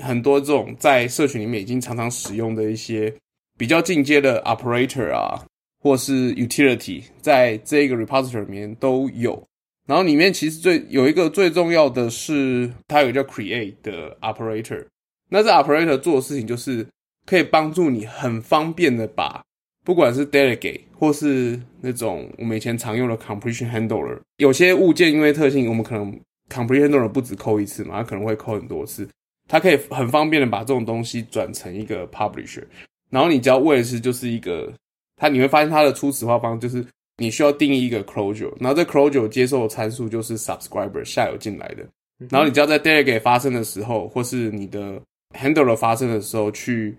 [0.04, 3.14] 很多这种在社群里面已经常常使用的一些
[3.58, 5.46] 比较进阶的 Operator 啊，
[5.80, 9.44] 或是 Utility，在这个 Repository 里面都有。
[9.88, 14.86] 然后里面其实最有一个最重要的是，它有一个叫 Create 的 Operator。
[15.30, 16.86] 那这 Operator 做的事情就是。
[17.26, 19.40] 可以帮助你很方便的把
[19.86, 29.08] 不管是 delegate 或是那种我们以前常用的 completion handler，有些物件因为特性，我们可能 completion handler 不止扣一次嘛，它可能会扣很多次。
[29.48, 32.64] 它可以很方便的把这种东西转成一个 publisher，
[33.12, 34.74] 然后你只要为的是就是一个
[35.20, 36.84] 它，你会发现它的初始化方就是
[37.18, 41.86] 你需要定义一个 closure，然后这 closure 接受的参数就是 subscriber 下游进来的，
[42.30, 45.00] 然后你只要在 delegate 发生的时候，或是你的
[45.38, 46.96] handler 发生的时候去。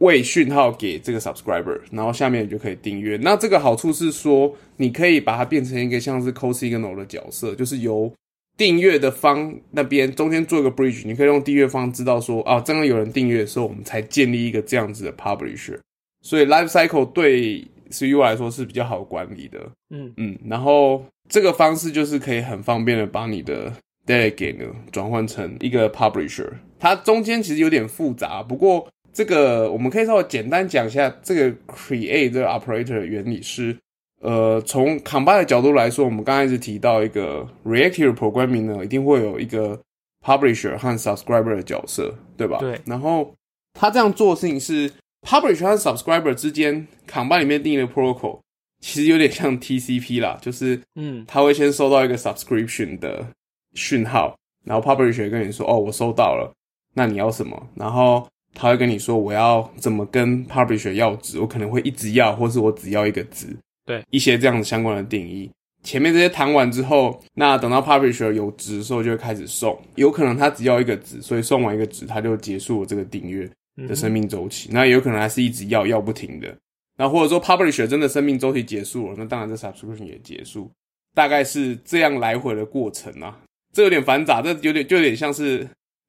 [0.00, 3.16] 喂讯号给这个 subscriber，然后下面你就可以订阅。
[3.16, 8.12] 那这个好处是说，你可以把它变成一个像是 cosignal 的角色，就是由
[8.58, 15.78] 订阅的方那边中间做一个 bridge，你可以用订阅方知道说，啊，刚刚有人订阅的时候，我们才建立一个这样子的 publisher。
[16.26, 19.60] 所以 life cycle 对 CU 来说是比较好管理的。
[19.90, 23.72] 嗯嗯，然后这个方式就是可以很方便的把你的
[24.04, 26.50] delegate 呢转换成一个 publisher。
[26.80, 28.88] 它中间其实有点复杂，不过。
[29.12, 33.74] 这个我们可以稍微简单讲一下，这个 create 这个 operator 的原理是，
[34.20, 39.80] 呃，从 combine 的角度来说，我们刚开始提到一个 reactive programming 呢，一定会有一个
[40.22, 42.58] publisher 和 subscriber 的角色，对吧？
[42.60, 42.78] 对。
[42.84, 43.32] 然后
[43.72, 48.40] 他这样做的事情是，publisher 和 subscriber 之间 combine 里面定义的 protocol，
[48.80, 53.26] 其实有点像 TCP 啦，就是嗯，他会先收到一个 subscription 的
[53.74, 56.52] 讯号，然后 publisher 跟你说，哦，我收到了，
[56.94, 57.68] 那你要什么？
[57.74, 65.50] 然后他会跟你说我要怎么跟 publisher 要值，我可能会一直要，或是我只要一个值，对一些这样子相关的定义。
[65.82, 69.80] 前面这些谈完之后，那等到 publisher 有值的时候，就会开始送。
[69.94, 74.68] 有可能他只要一个值，所以送完一个值，他就结束了这个订阅的生命周期。
[74.72, 76.56] 那有可能还是一直要要不停的。
[76.96, 80.70] 那或者说 publisher 真的生命周期结束了，那当然这 subscription 也结束，
[81.14, 83.38] 大概是这样来回的过程啊。
[83.72, 85.68] 这有点繁杂，这有点就有点像是。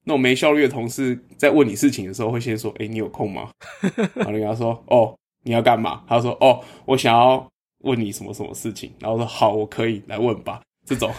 [0.10, 3.52] 那种没效率的同事在问你事情的时候，会先说：“哎，你有空吗？”
[4.16, 7.46] 然后你跟他说：“哦，你要干嘛？”他说：“哦，我想要
[7.80, 11.14] 问你什么什么事情。”然后说：“好，我可以来问吧。”这种，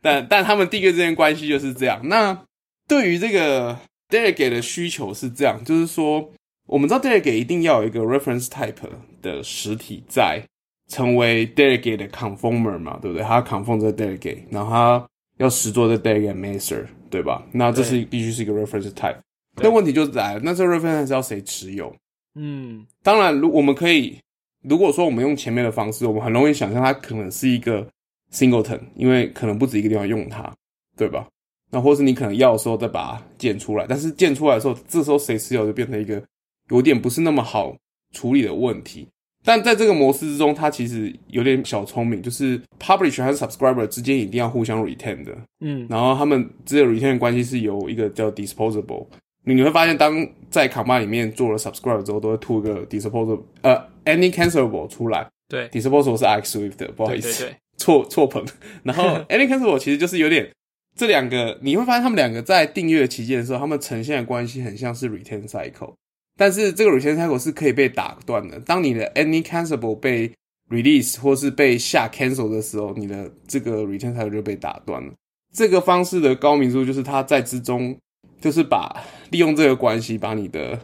[0.00, 2.00] 但但他们第一个之间关系就是这样。
[2.08, 2.42] 那
[2.88, 6.30] 对于这个 delegate 的需求是这样，就是说，
[6.66, 8.74] 我们知道 delegate 一定要有一个 reference type
[9.22, 10.42] 的实体在，
[10.88, 13.26] 成为 delegate 的 conformer 嘛，对不对？
[13.26, 16.86] 它 conform 这 delegate，然后它要实做这 delegate master。
[17.08, 17.46] 对吧？
[17.52, 19.16] 那这是必须是一个 reference type。
[19.54, 21.94] 但问题就来了，那这 reference 要谁持有？
[22.34, 24.18] 嗯，当然，如我们可以，
[24.64, 27.86] 如果说我们用前面的方式，我们很容易想象它可能是一个
[28.32, 30.52] singleton，因为可能不止一个地方用它，
[30.96, 31.26] 对吧？
[31.70, 36.22] 那或是你可能要的时候再把它建出来，但是建出来的时候，这时候谁持有就变成一个
[36.70, 37.76] 有点不是那么好
[38.12, 39.08] 处理的问题。
[39.44, 49.06] 但在这个模式之中，它其实有点小聪明，就是 publisher 和 subscriber 之间一定要互相 retain 的，嗯，然后他们只有 retain 关系是由一个叫 disposable，
[49.44, 58.44] 你你会发现，当在 command 里面做了 subscriber 之后，都会吐一个 disposable，呃，any cancelable 出来，对，disposable 是 x swift 的，不好意思， 错错棚，
[58.82, 60.50] 然后 any cancelable 其实就是有点
[60.96, 65.92] 这两个，你会发现他们两个在订阅期间的时候，他们呈现的关系很像是 retain cycle。
[66.38, 68.58] 但是这个 retain cycle 是可以被打断的。
[68.60, 70.32] 当你的 any cancelable 被
[70.70, 75.12] release 或是被下 cancel 的时候，你的这个 retain cycle 就被打断了。
[75.54, 77.96] 这个方式的高明处就是它在之中，
[78.40, 80.78] 就是把利用这个关系，把你的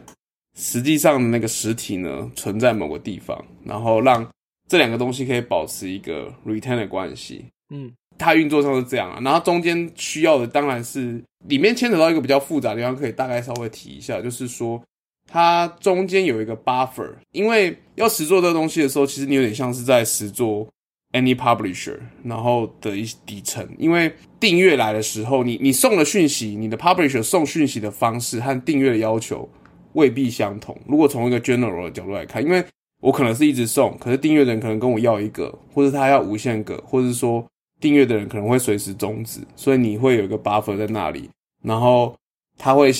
[0.55, 4.27] 实际上的那个实体呢存在某个地方，然后让
[4.67, 7.45] 这两个东西可以保持一个 retain 的关系。
[7.69, 14.81] 嗯，它运作上是这样啊，然后中间需要的当然是里面牵扯到一个比较复杂的地方，可以大概稍微提一下，就是说
[15.29, 20.67] 它中间有一个 buffer，因为要实做这个东西的时候，其实你有点像是在实做
[21.11, 29.47] any publisher，然后的一底层，因为订阅来的时候，你你送的讯息，你的 publisher 送讯息的方式和订阅的要求
[29.93, 30.75] 未必相同。
[30.87, 32.63] 如果从一个 general 的角度来看，因为
[33.01, 37.45] 我可能是一直送，可是订阅人可能跟我要一个，或者他要无限个，或者是说
[37.83, 41.29] 订阅的人可能会随时终止，所以你会有一个 buffer 在那里，
[41.61, 42.15] 然后
[42.57, 42.93] 他会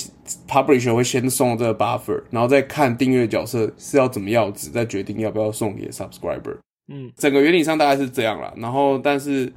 [0.45, 6.57] publisher 会先送这个 buffer，然后再看订阅角色是要怎么样子，再决定要不要送给 subscriber。
[6.89, 8.53] 嗯，整个原理上大概是这样啦。
[8.57, 9.49] 然后，但是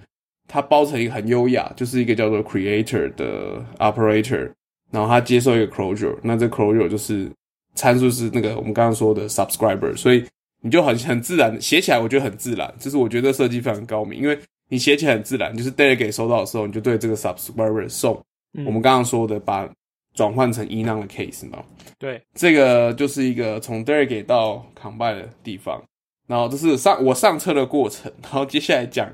[0.46, 4.48] 它包成一个很优雅，就是一个叫做 creator 的 operator，
[4.92, 7.28] 然后它接受一个 closure，那这 closure 就是
[7.74, 10.24] 参数是那个我们刚刚说的 subscriber，所以
[10.62, 14.38] 你就很很自然写起来，我觉得很自然，就是我觉得设计非常高明，因为
[14.68, 18.20] 你写起来很自然，就是 delegate 收到的时候，你就对这个 subscriber 送
[18.64, 19.68] 我们刚刚说的把
[20.14, 21.62] 转换成 enum 的 case 嘛，
[21.98, 25.82] 对，这个就是一个从 delegate 到 combine 的地方。
[26.26, 29.08] 然后这是上我上车的过程，然后接下来讲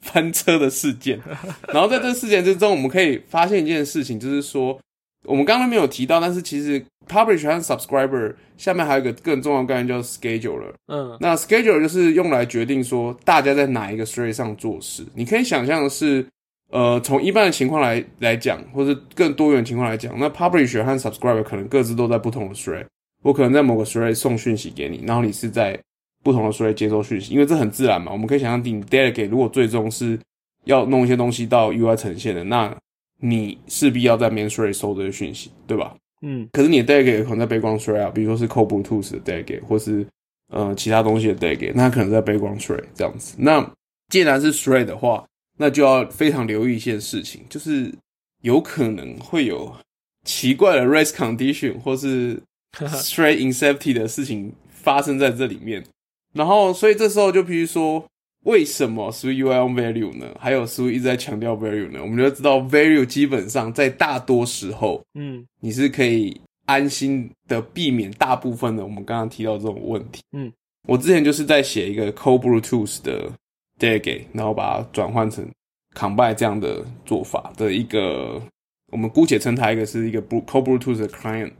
[0.00, 1.20] 翻车的事件。
[1.68, 4.80] 然后在这事件之中，我们可以发现一件事情，就是说
[5.26, 10.72] 我们刚刚没有提到，但是其实 publisher 和 subscriber 下面还有一个更重要的概念叫 scheduler。
[10.86, 15.04] 嗯，那 scheduler 就是用来决定说大家在哪一个 thread 上做事。
[15.14, 16.26] 你可以想象的是，
[16.72, 22.86] 呃，从一般的情况来来讲，或者更多元的情况来讲，那 publisher 和 subscriber 可能各自都在不同的 thread。
[23.22, 25.78] 我可能在某个 thread 送讯息给你，然后你是在
[26.24, 28.10] 不同的 thread 接收讯息，因为这很自然嘛。
[28.10, 30.18] 我们可以想象，你 delegate 如果最终是
[30.64, 32.74] 要弄一些东西到 UI 呈现的，那
[33.20, 35.94] 你势必要在 main thread 收这些讯息，对吧？
[36.22, 40.06] 嗯，可是你的 delegate 可能在背光 thread 啊，比如说是 Code Bluetooth 的 delegate，或是
[40.52, 43.34] 呃其他东西的 delegate，那可能在背光 thread 这样子。
[43.38, 43.72] 那
[44.08, 45.24] 既然是 thread 的话，
[45.58, 47.92] 那就要非常留意一件事情，就是
[48.42, 49.74] 有可能会有
[50.24, 52.40] 奇怪的 race condition 或是
[52.72, 55.84] thread incepty 的事情发生在这里面。
[56.32, 58.04] 然后，所以这时候就必须说，
[58.44, 60.26] 为什么 Swift UI 用 value 呢？
[60.38, 62.00] 还有 Swift 一直在强调 value 呢？
[62.00, 70.22] 我们就知道 value 基本上在大多时候，嗯你是可以安心的避免大部分的我们刚刚提到这种问题。
[70.32, 70.50] 嗯，
[70.88, 73.30] 我之前就是在写一个 Code Bluetooth 的
[73.78, 75.46] delegate，然后把它转换成
[75.94, 78.40] combine 这样的做法的一个，
[78.92, 81.52] 我们姑且称它一个是一个 Code Bluetooth 的 client。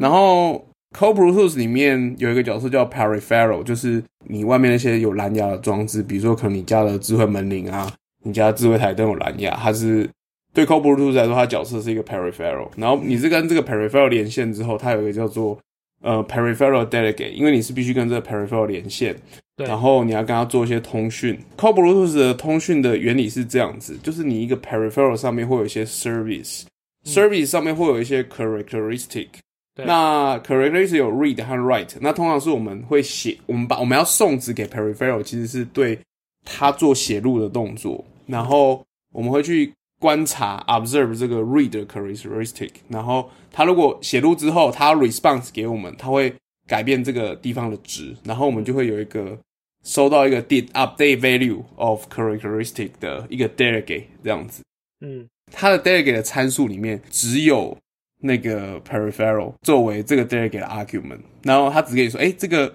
[0.00, 7.92] 然后 Code Bluetooth 里面有一个角色叫 Peripheral，就是你外面那些有蓝牙的装置，比如说可能你家的智慧门铃啊，
[8.24, 10.08] 你家的智慧台灯有蓝牙，它是
[10.54, 12.68] 对 Code Bluetooth 来说，它角色是一个 Peripheral。
[12.76, 15.58] 然后你是跟这个 Peripheral 连线之后，它有一个叫做
[16.02, 19.14] 呃 Peripheral Delegate，因为你是必须跟这个 Peripheral 连线，
[19.56, 21.38] 对，然后你要跟它做一些通讯。
[21.58, 26.62] Code Bluetooth 的通讯的原理是这样子，就是你一个 Peripheral 上面会有一些 service。
[27.04, 29.28] Service 上面会有一些 characteristic，
[29.76, 35.98] 对那 characteristic 有 read 和 write，那通常是我们会写，我们把我们要送值给 peripheral，其实是对
[36.46, 39.70] 它做写入的动作，然后我们会去
[40.00, 46.34] 观察 observe 这个 read 的 characteristic，然后它如果写入之后，它 response 给我们，它会
[46.66, 49.38] 改变这个地方的值，然后我们就会有一个
[49.84, 54.62] 收到一个 did update value of characteristic 的一个 delegate 这样子。
[55.00, 57.76] 嗯它的 delegate 的参数里面只有
[58.20, 62.72] 那个 peripheral 作为这个 delegate 的 argument，然后他只跟你说，哎，这个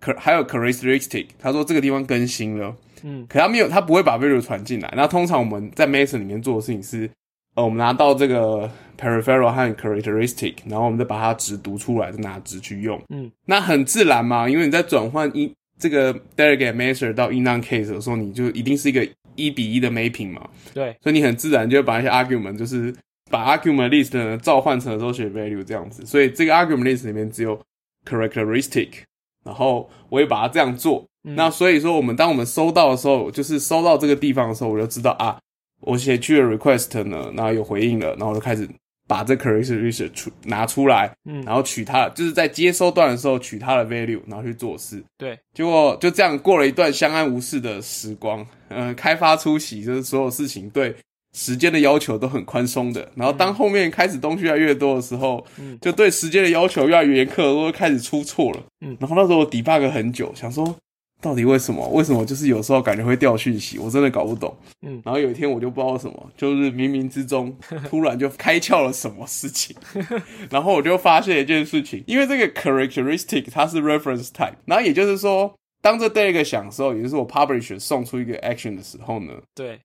[0.00, 4.92] 可还有 characteristic，他说这个地方更新了，嗯可他没有，他不会把 value 传进来。
[4.96, 7.08] 那通常我们在 Mason 里面做的事情是，
[7.54, 13.00] 呃，我们拿到这个 peripheral 和 characteristic，然后我们再把它值读出来，再拿值去用。
[13.08, 20.48] 嗯，那很自然嘛，因为你在转换一这个 delegate measure 到 enum case 的时候，你就一定是一个一比一的 mapping 嘛。
[20.74, 22.94] 对，所以你很自然就会把一些 argument 就是
[23.30, 27.58] 把 argument list 呢召唤成 associate value 这样子，所以这个 argument list 里面只有
[28.04, 28.88] characteristic，
[29.44, 31.06] 然后我也把它这样做。
[31.22, 35.38] 嗯那所以说，我们当我们收到的时候，就是收到这个地方的时候，我就知道啊，
[35.80, 38.66] 我写去了 request 呢，然后有回应了，然后我就开始
[39.06, 45.04] 把这 characteristic 出拿出来，嗯然后取它，就是在接收段的时候取它的 value，然后去做事。
[45.18, 48.46] 对，结果就这样过了一段相安无事的时光。
[48.68, 50.96] 嗯、开发初期就是所有事情对
[51.32, 58.62] 时间的要求都很宽松的，然后当后面开始东西越来越多的时候，嗯就对时间的要求越来越严苛，都会开始出错了。
[58.80, 60.76] 嗯然后那时候我 debug 很久，想说
[61.22, 61.86] 到底为什么？
[61.88, 63.78] 为什么就是有时候感觉会掉讯息？
[63.78, 64.56] 我真的搞不懂。
[64.82, 67.54] 嗯然后有一天我就不知道什么，就是冥冥之中
[67.88, 69.76] 突然就开窍了什么事情，
[70.50, 79.78] 然后我就发现一件事情，因为这个 characteristic 它是 reference type，然后也就是说，当这 tag 响的时候，也就是我 publisher 送出一个 action 的时候呢，对，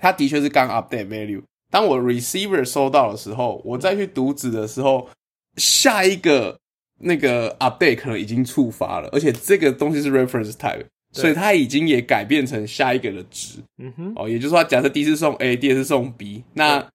[0.00, 1.42] 它的确是刚 update value。
[1.70, 5.08] 当我 receiver 收到的时候，我再去读纸的时候，
[5.56, 6.56] 下一个
[7.00, 14.28] 那个 update 可能已经触发了，而且这个东西是 reference type，所以它已经也改变成下一个的值嗯哼，哦。
[14.28, 16.86] 也就是说，假设第一次送 A，第二次送 B，那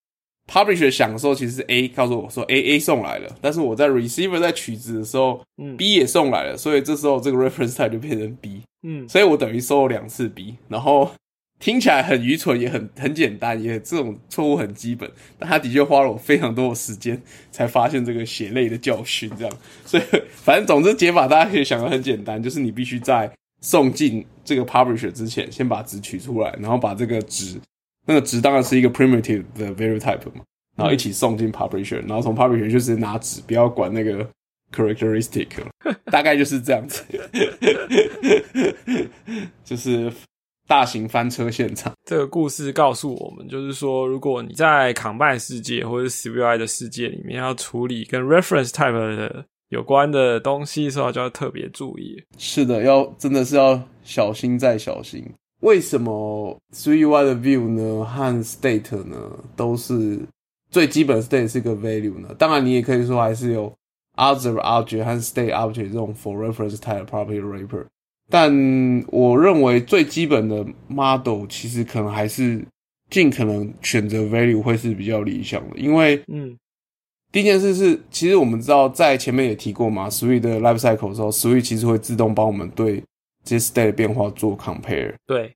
[0.47, 8.61] publisher 想的时候其实是 A 告诉我说 A A 送来了，但是我在 receiver 在取值的时候嗯，B 也送来了，所以这时候这个 reference type 就变成 B。
[8.83, 11.11] 嗯，所以我等于收了两次 B，然后
[11.61, 20.03] 听起来很愚蠢，也很很简单，也这种错误很基本，但他的确花了我非常多的时间才发现这个血泪的教训，这样，所以
[20.33, 23.31] 反正总之解法大家可以想的很简单，就是你必须在
[23.61, 27.61] 送进这个 publisher 之前，先把值取出来，然后把这个值，
[28.07, 30.41] 那个值当然是一个 primitive 的 value type 嘛，
[30.75, 34.27] 然后一起送进 publisher，然后从 publisher 就直接拿值，不要管那个
[34.75, 35.49] characteristic，
[36.05, 37.03] 大概就是这样子，
[39.63, 40.11] 就是
[40.71, 41.91] 大型翻车现场。
[42.05, 52.23] 这个故事告诉我们，就是说，如果你在 Combine 世界或者 CVI 的世界里面要处理跟 Reference Type 的有关的东西的时候，就要特别注意。
[52.37, 55.29] 是的，要真的是要小心再小心。
[55.59, 59.17] 为什么 Three UI 的 View 呢和 State 呢
[59.57, 60.21] 都是
[60.69, 62.33] 最基本的 State 是个 Value 呢？
[62.39, 63.69] 当然，你也可以说还是有
[64.15, 67.87] Observe Object 和 State Object 这种 For Reference Type Property Wrapper。
[68.31, 72.65] 但我认为最基本的 Model 其实可能还是
[73.09, 76.57] 尽可能选择 Value 会是比较理想的，因为嗯
[77.31, 83.03] 第一件事是，其实我们知道在前面也提过嘛，Sui 的 Life Cycle 的时候，Sui 其实会自动帮我们对
[83.43, 85.53] 这些 state 的变化做 compare，对，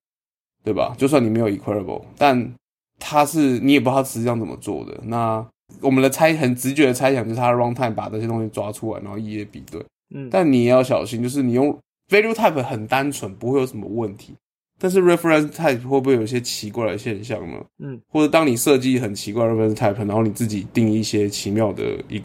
[0.63, 0.95] 对吧？
[0.97, 2.53] 就算你没有 equable，但
[2.97, 4.97] 它是你也不知道它实际上怎么做的。
[5.03, 5.45] 那
[5.81, 9.83] 我们的猜很直觉的猜想就是它的 runtime 把这些东西抓出来，然后一一比对。
[10.15, 11.77] 嗯，但你也要小心，就是你用
[12.09, 14.33] value type 很单纯，不会有什么问题。
[14.77, 17.65] 但是 reference type 会不会有一些奇怪的现象呢？
[17.79, 22.21] 嗯，或者当你设计很奇怪的 reference type，然后你自己定一些奇妙的 e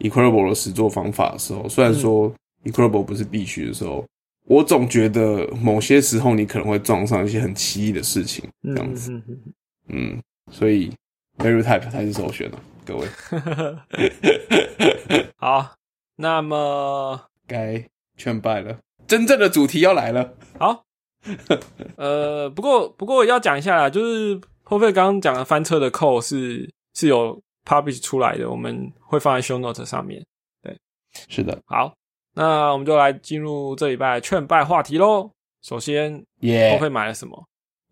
[0.00, 2.32] equable 的实作方法的时候，虽然说
[2.64, 4.04] equable 不是必须的时候，
[4.46, 9.22] 我总觉得某些时候你可能会撞上一些很奇异的事情，这样子。
[9.88, 10.20] 嗯
[10.50, 10.90] 所以
[11.38, 13.06] value type 才是首选了，各位。
[13.30, 13.78] 嗯
[15.38, 15.72] 好，
[16.16, 17.80] 那么该
[18.16, 18.76] 劝败了，
[19.12, 20.32] 真正的主题要来了。
[20.58, 20.84] 好，
[21.96, 30.24] 呃，不过不过要讲一下啦，就是破费刚刚讲的翻车的扣是是有 publish 出来的，我们会放在 show note 上面。
[30.62, 30.74] 对
[31.28, 31.92] 是的，好，
[32.34, 35.30] 那我们就来进入这礼拜劝败话题喽。
[35.60, 37.44] 首先，耶、破费买了什么？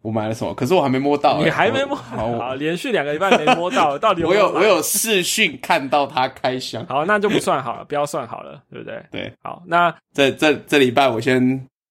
[0.02, 0.54] 我买了什么？
[0.54, 1.94] 可是我还没摸到、欸你还没摸？
[1.94, 6.84] 好，我好，连续两个礼拜没摸到， 到底我有我有视讯看到他开箱。
[6.86, 9.02] 好，那就不算好了，不要算好了，对不对？
[9.10, 11.38] 对，好，那这这这礼拜我先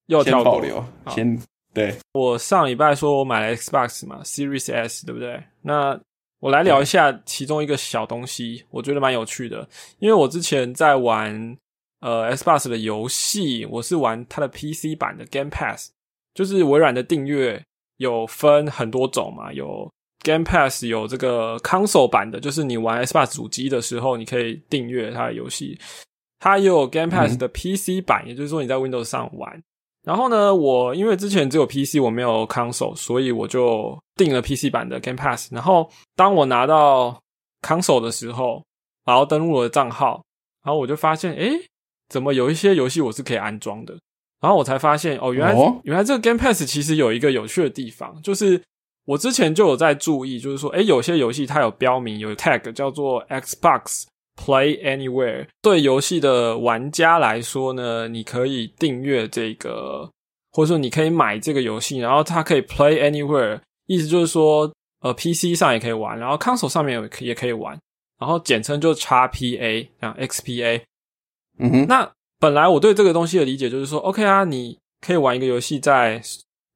[0.07, 1.39] 先又保留，好先
[1.73, 5.41] 对，我上礼拜说我买了 Xbox 嘛，Series S，对不对？
[5.61, 5.97] 那
[6.39, 9.67] 我来聊一下其中一个小东西，我觉得蛮有趣的，
[9.99, 11.55] 因为我之前在玩
[12.01, 15.91] 呃 Xbox 的游戏，我是玩它的 PC 版的 Game Pass，
[16.33, 17.61] 就是微软的订阅
[17.99, 19.89] 有分很多种嘛，有
[20.23, 25.79] Game Pass 有这个 console 版的，就是你玩 Xbox 主机的时候，你可以订阅它的游戏。
[26.39, 29.61] 它也有 Game Pass 的 PC 版，也就是说你在 Windows 上玩。
[30.03, 35.53] 然后呢，我因为之前只有 PC，我没有 console，所以我就订了 PC 版的 Game Pass。
[35.53, 37.21] 然后当我拿到
[37.61, 38.63] console 的时候，
[39.03, 40.23] 然后登录我的账号，
[40.63, 41.59] 然后我就发现，诶，
[42.07, 43.97] 怎么有一些游戏我是可以安装的？
[44.41, 48.61] 然后我才发现，哦，原来、哦原来这个 Game Pass 其实有一个有趣的地方，就是
[49.05, 54.03] 我之前就有在注意，就是说，诶，有些游戏它有标明有 tag 叫做 Xbox
[54.37, 55.47] Play Anywhere。
[55.61, 60.09] 对游戏的玩家来说呢，你可以订阅这个，
[60.51, 64.71] 或者说你可以买这个游戏，然后它可以 Play Anywhere，意思就是说，
[65.01, 67.77] 呃，PC 上也可以玩，然后 console 上面也可以也可以玩，
[68.19, 70.81] 然后简称就 XPA，啊 XPA。
[71.57, 72.09] 嗯哼，那
[72.39, 76.21] 本来我对这个东西的理解就是说，OK 啊，你可以玩一个游戏在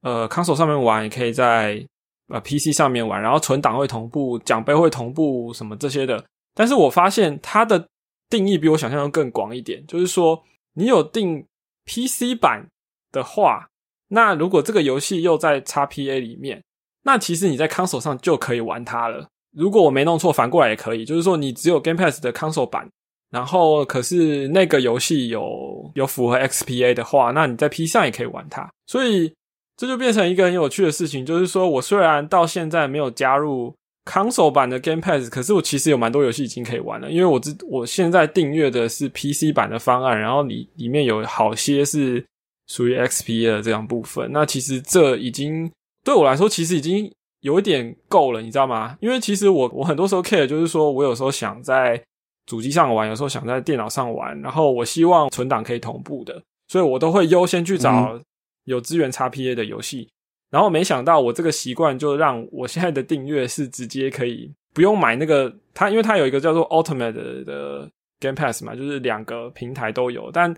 [0.02, 1.84] 呃 console 上面玩，也可以在
[2.28, 6.22] 呃 PC 上面玩，然后存档会同步，奖杯会同步，什么这些的。
[6.54, 7.88] 但是我发现它的
[8.28, 10.42] 定义比我想象中更广一点，就是说
[10.74, 11.46] 你有定
[11.86, 12.68] PC 版
[13.10, 13.68] 的话，
[14.08, 16.62] 那如果这个游戏又在 XPA 里面，
[17.04, 19.26] 那其实你在 console 上就可以玩它了。
[19.56, 22.88] 如果我没弄错，反过来也可以，就是说你只有 Game Pass 的 console 版。
[23.34, 28.70] 然后可是那个游戏有有符合 XPA 的话，那你在 P 上也可以玩它。
[28.86, 29.32] 所以
[29.76, 33.74] 这就变成一个很有趣的事情，就是说我虽然到现在没有加入
[34.04, 42.24] Console 版的 Game Pass，可是我其实有蛮多游戏已经可以玩了，因为我知我现在订阅的是 PC 版的方案，然后里里面有好些是
[42.68, 44.30] 属于 XPA 的这样部分。
[44.30, 45.68] 那其实这已经
[46.04, 47.10] 对我来说，其实已经
[47.40, 48.96] 有一点够了，你知道吗？
[49.00, 52.00] 因为其实我我很多时候 care 就是说我有时候想在
[52.46, 58.20] 主机上玩，有时候想在电脑上玩，然后我希望存档可以同步的，所以我都会优先去找
[58.64, 60.08] 有资源 XPA 的游戏。
[60.50, 67.90] 然后没想到我这个习惯就让我现在的订阅是直接可以不用买那个它，因为它有一个叫做 Ultimate 的
[68.20, 70.30] Game Pass 嘛，就是两个平台都有。
[70.30, 70.54] 但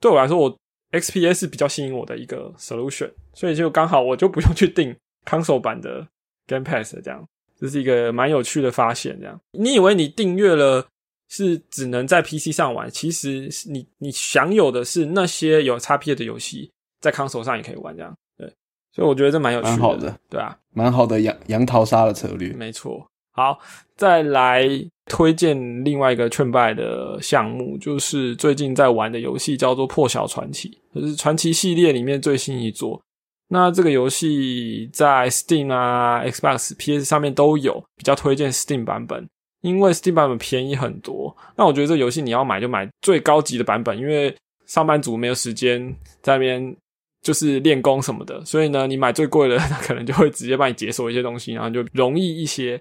[0.00, 0.56] 对我来说，我
[0.92, 6.06] XPA 是比较吸引我的一个 solution，所以就刚好我就不用去订 Console 版的
[6.46, 7.26] Game Pass 这样，
[7.58, 9.18] 这是一个蛮有趣的发现。
[9.20, 10.86] 这样，你以为你订阅了？
[11.28, 16.70] 是只能在 PC 上玩，其实你你享有的是那些有 XP 的游戏，
[17.00, 18.46] 在 console 上也可以玩，这样对，
[18.92, 23.06] 所以我觉得这蛮有趣的，对啊，蛮好的杨杨桃沙的策略，没错。
[23.36, 23.58] 好，
[23.96, 24.64] 再来
[25.06, 33.02] 推荐另外一个劝败的项目，就是最近在玩的游戏叫做《破晓传奇》，就是传奇系列里面最新一作。
[33.48, 39.28] 那这个游戏在 Steam 啊、Xbox、PS 上面都有，比较推荐 Steam 版本。
[39.64, 44.36] 因为 Steam 版本便宜很多，那我觉得这游戏你要买就买最高级的版本，因为
[44.66, 45.82] 上班族没有时间
[46.20, 46.76] 在那边
[47.22, 52.78] 就是练功什么的，所以呢，你买最贵的，它可能就会直接帮你解锁一些东西，然后就容易一些。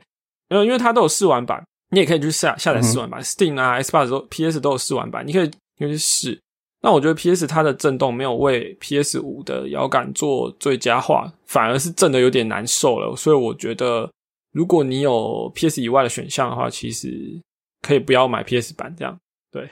[0.49, 5.47] 因为因为它都有试玩版，你也可以去下下载试玩版，Steam 啊、Xbox 都 PS 都有试玩版，你可以
[5.79, 6.37] 可以去试。
[6.81, 14.09] 那我觉得 PS 它的震动没有为 PS 五的摇杆做最佳化，反而是震的有点难受了，所以我觉得。
[14.53, 17.09] 如果你有 PS 以外的选项的话，其实
[17.81, 19.19] 可以不要买 PS 版，这样
[19.51, 19.67] 对。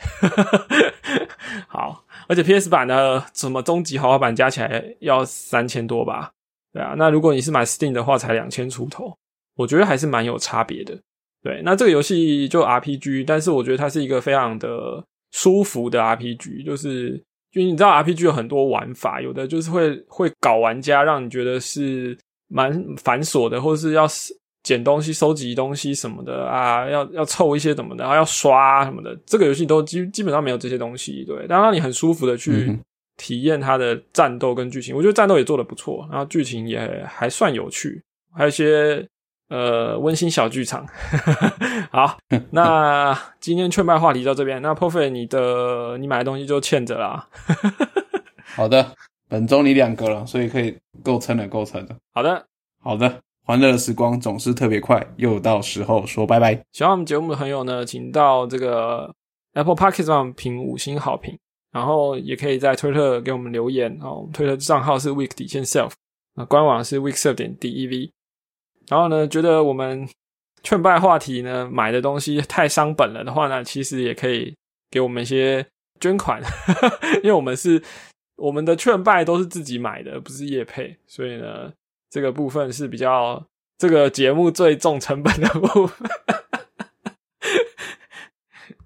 [1.69, 6.31] 好，而且 PS 版的什么终极豪华版加起来要三千多吧？
[6.73, 9.15] 对啊，那如果你是买 Steam 的话，才两千出头，
[9.55, 10.97] 我觉得还是蛮有差别的。
[11.43, 17.23] 对，那这个游戏就 RPG，但是我觉得它是一个非常的舒服的 RPG，就是
[17.53, 22.17] 因为你知道 RPG 有很多玩法，有的就是会会搞玩家，让你觉得是
[22.47, 24.07] 蛮繁琐的，或者是要。
[24.63, 32.77] 捡东西、收集东西什么的啊，要要凑一些什么的，然后要刷什么的，这个游戏都基基本上没有这些东西，对，但让你很舒服的去
[33.17, 34.95] 体验它的战斗跟剧情。
[34.95, 38.03] 我觉得战斗也做的不错，然后剧情也还算有趣，
[38.35, 39.07] 还有一些
[39.49, 40.85] 呃温馨小剧场。
[41.91, 42.17] 好，
[42.51, 47.27] 那今天劝败话题到这边，那 Perfect 你的你买的东西就欠着啦。
[48.55, 48.93] 好的，
[49.27, 51.95] 本周你两个了，所以可以够撑了，够撑了。
[52.13, 52.45] 好的，
[52.79, 53.19] 好的。
[53.43, 56.53] 欢乐的时光总是特别快，又到时候说拜拜。
[56.71, 59.13] 喜欢我们节目的朋友呢，请到这个
[59.53, 61.37] Apple Podcast 上评五星好评，
[61.71, 64.29] 然后也可以在推特给我们留言哦。
[64.31, 65.91] 推特账号是 Week 底线 Self，
[66.35, 68.11] 那官网是 Weekself 点 Dev。
[68.87, 70.07] 然后呢，觉得我们
[70.61, 74.55] 劝败话题呢，买的东西太伤本了的话呢，其实也可以
[74.91, 75.65] 给我们一些
[75.99, 76.41] 捐款，
[77.23, 77.81] 因为我们是
[78.37, 81.73] 我们的劝败都是自己买的，不是业配，所以呢。
[82.11, 83.47] 这个部分是比较
[83.77, 86.09] 这个节目最重成本的部分。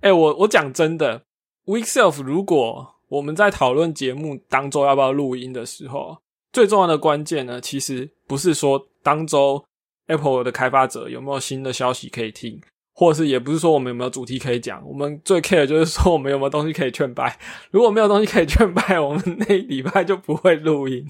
[0.01, 1.23] 哎，我我讲真的
[1.65, 6.19] ，Weekself，如果我们在讨论节目当周要不要录音的时候，
[6.53, 9.65] 最重要的关键呢，其实不是说当周
[10.05, 12.61] Apple 的开发者有没有新的消息可以听，
[12.93, 17.39] 或是也不是说我们有没有主题可以讲，我们最 care 就是说我们有没有东西可以劝败。
[17.71, 21.07] 如果没有东西可以劝败，我们那礼拜就不会录音。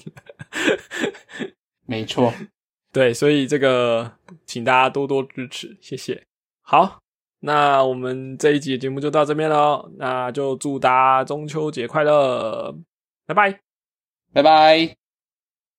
[1.85, 2.33] 没错，
[2.91, 4.11] 对，所以这个
[4.45, 6.25] 请大家多多支持，谢谢。
[6.61, 6.99] 好，
[7.41, 12.75] 那我们这一集的节目就到这边喽，那就祝大家中秋节快乐，
[13.25, 13.59] 拜拜，
[14.33, 15.04] 拜拜。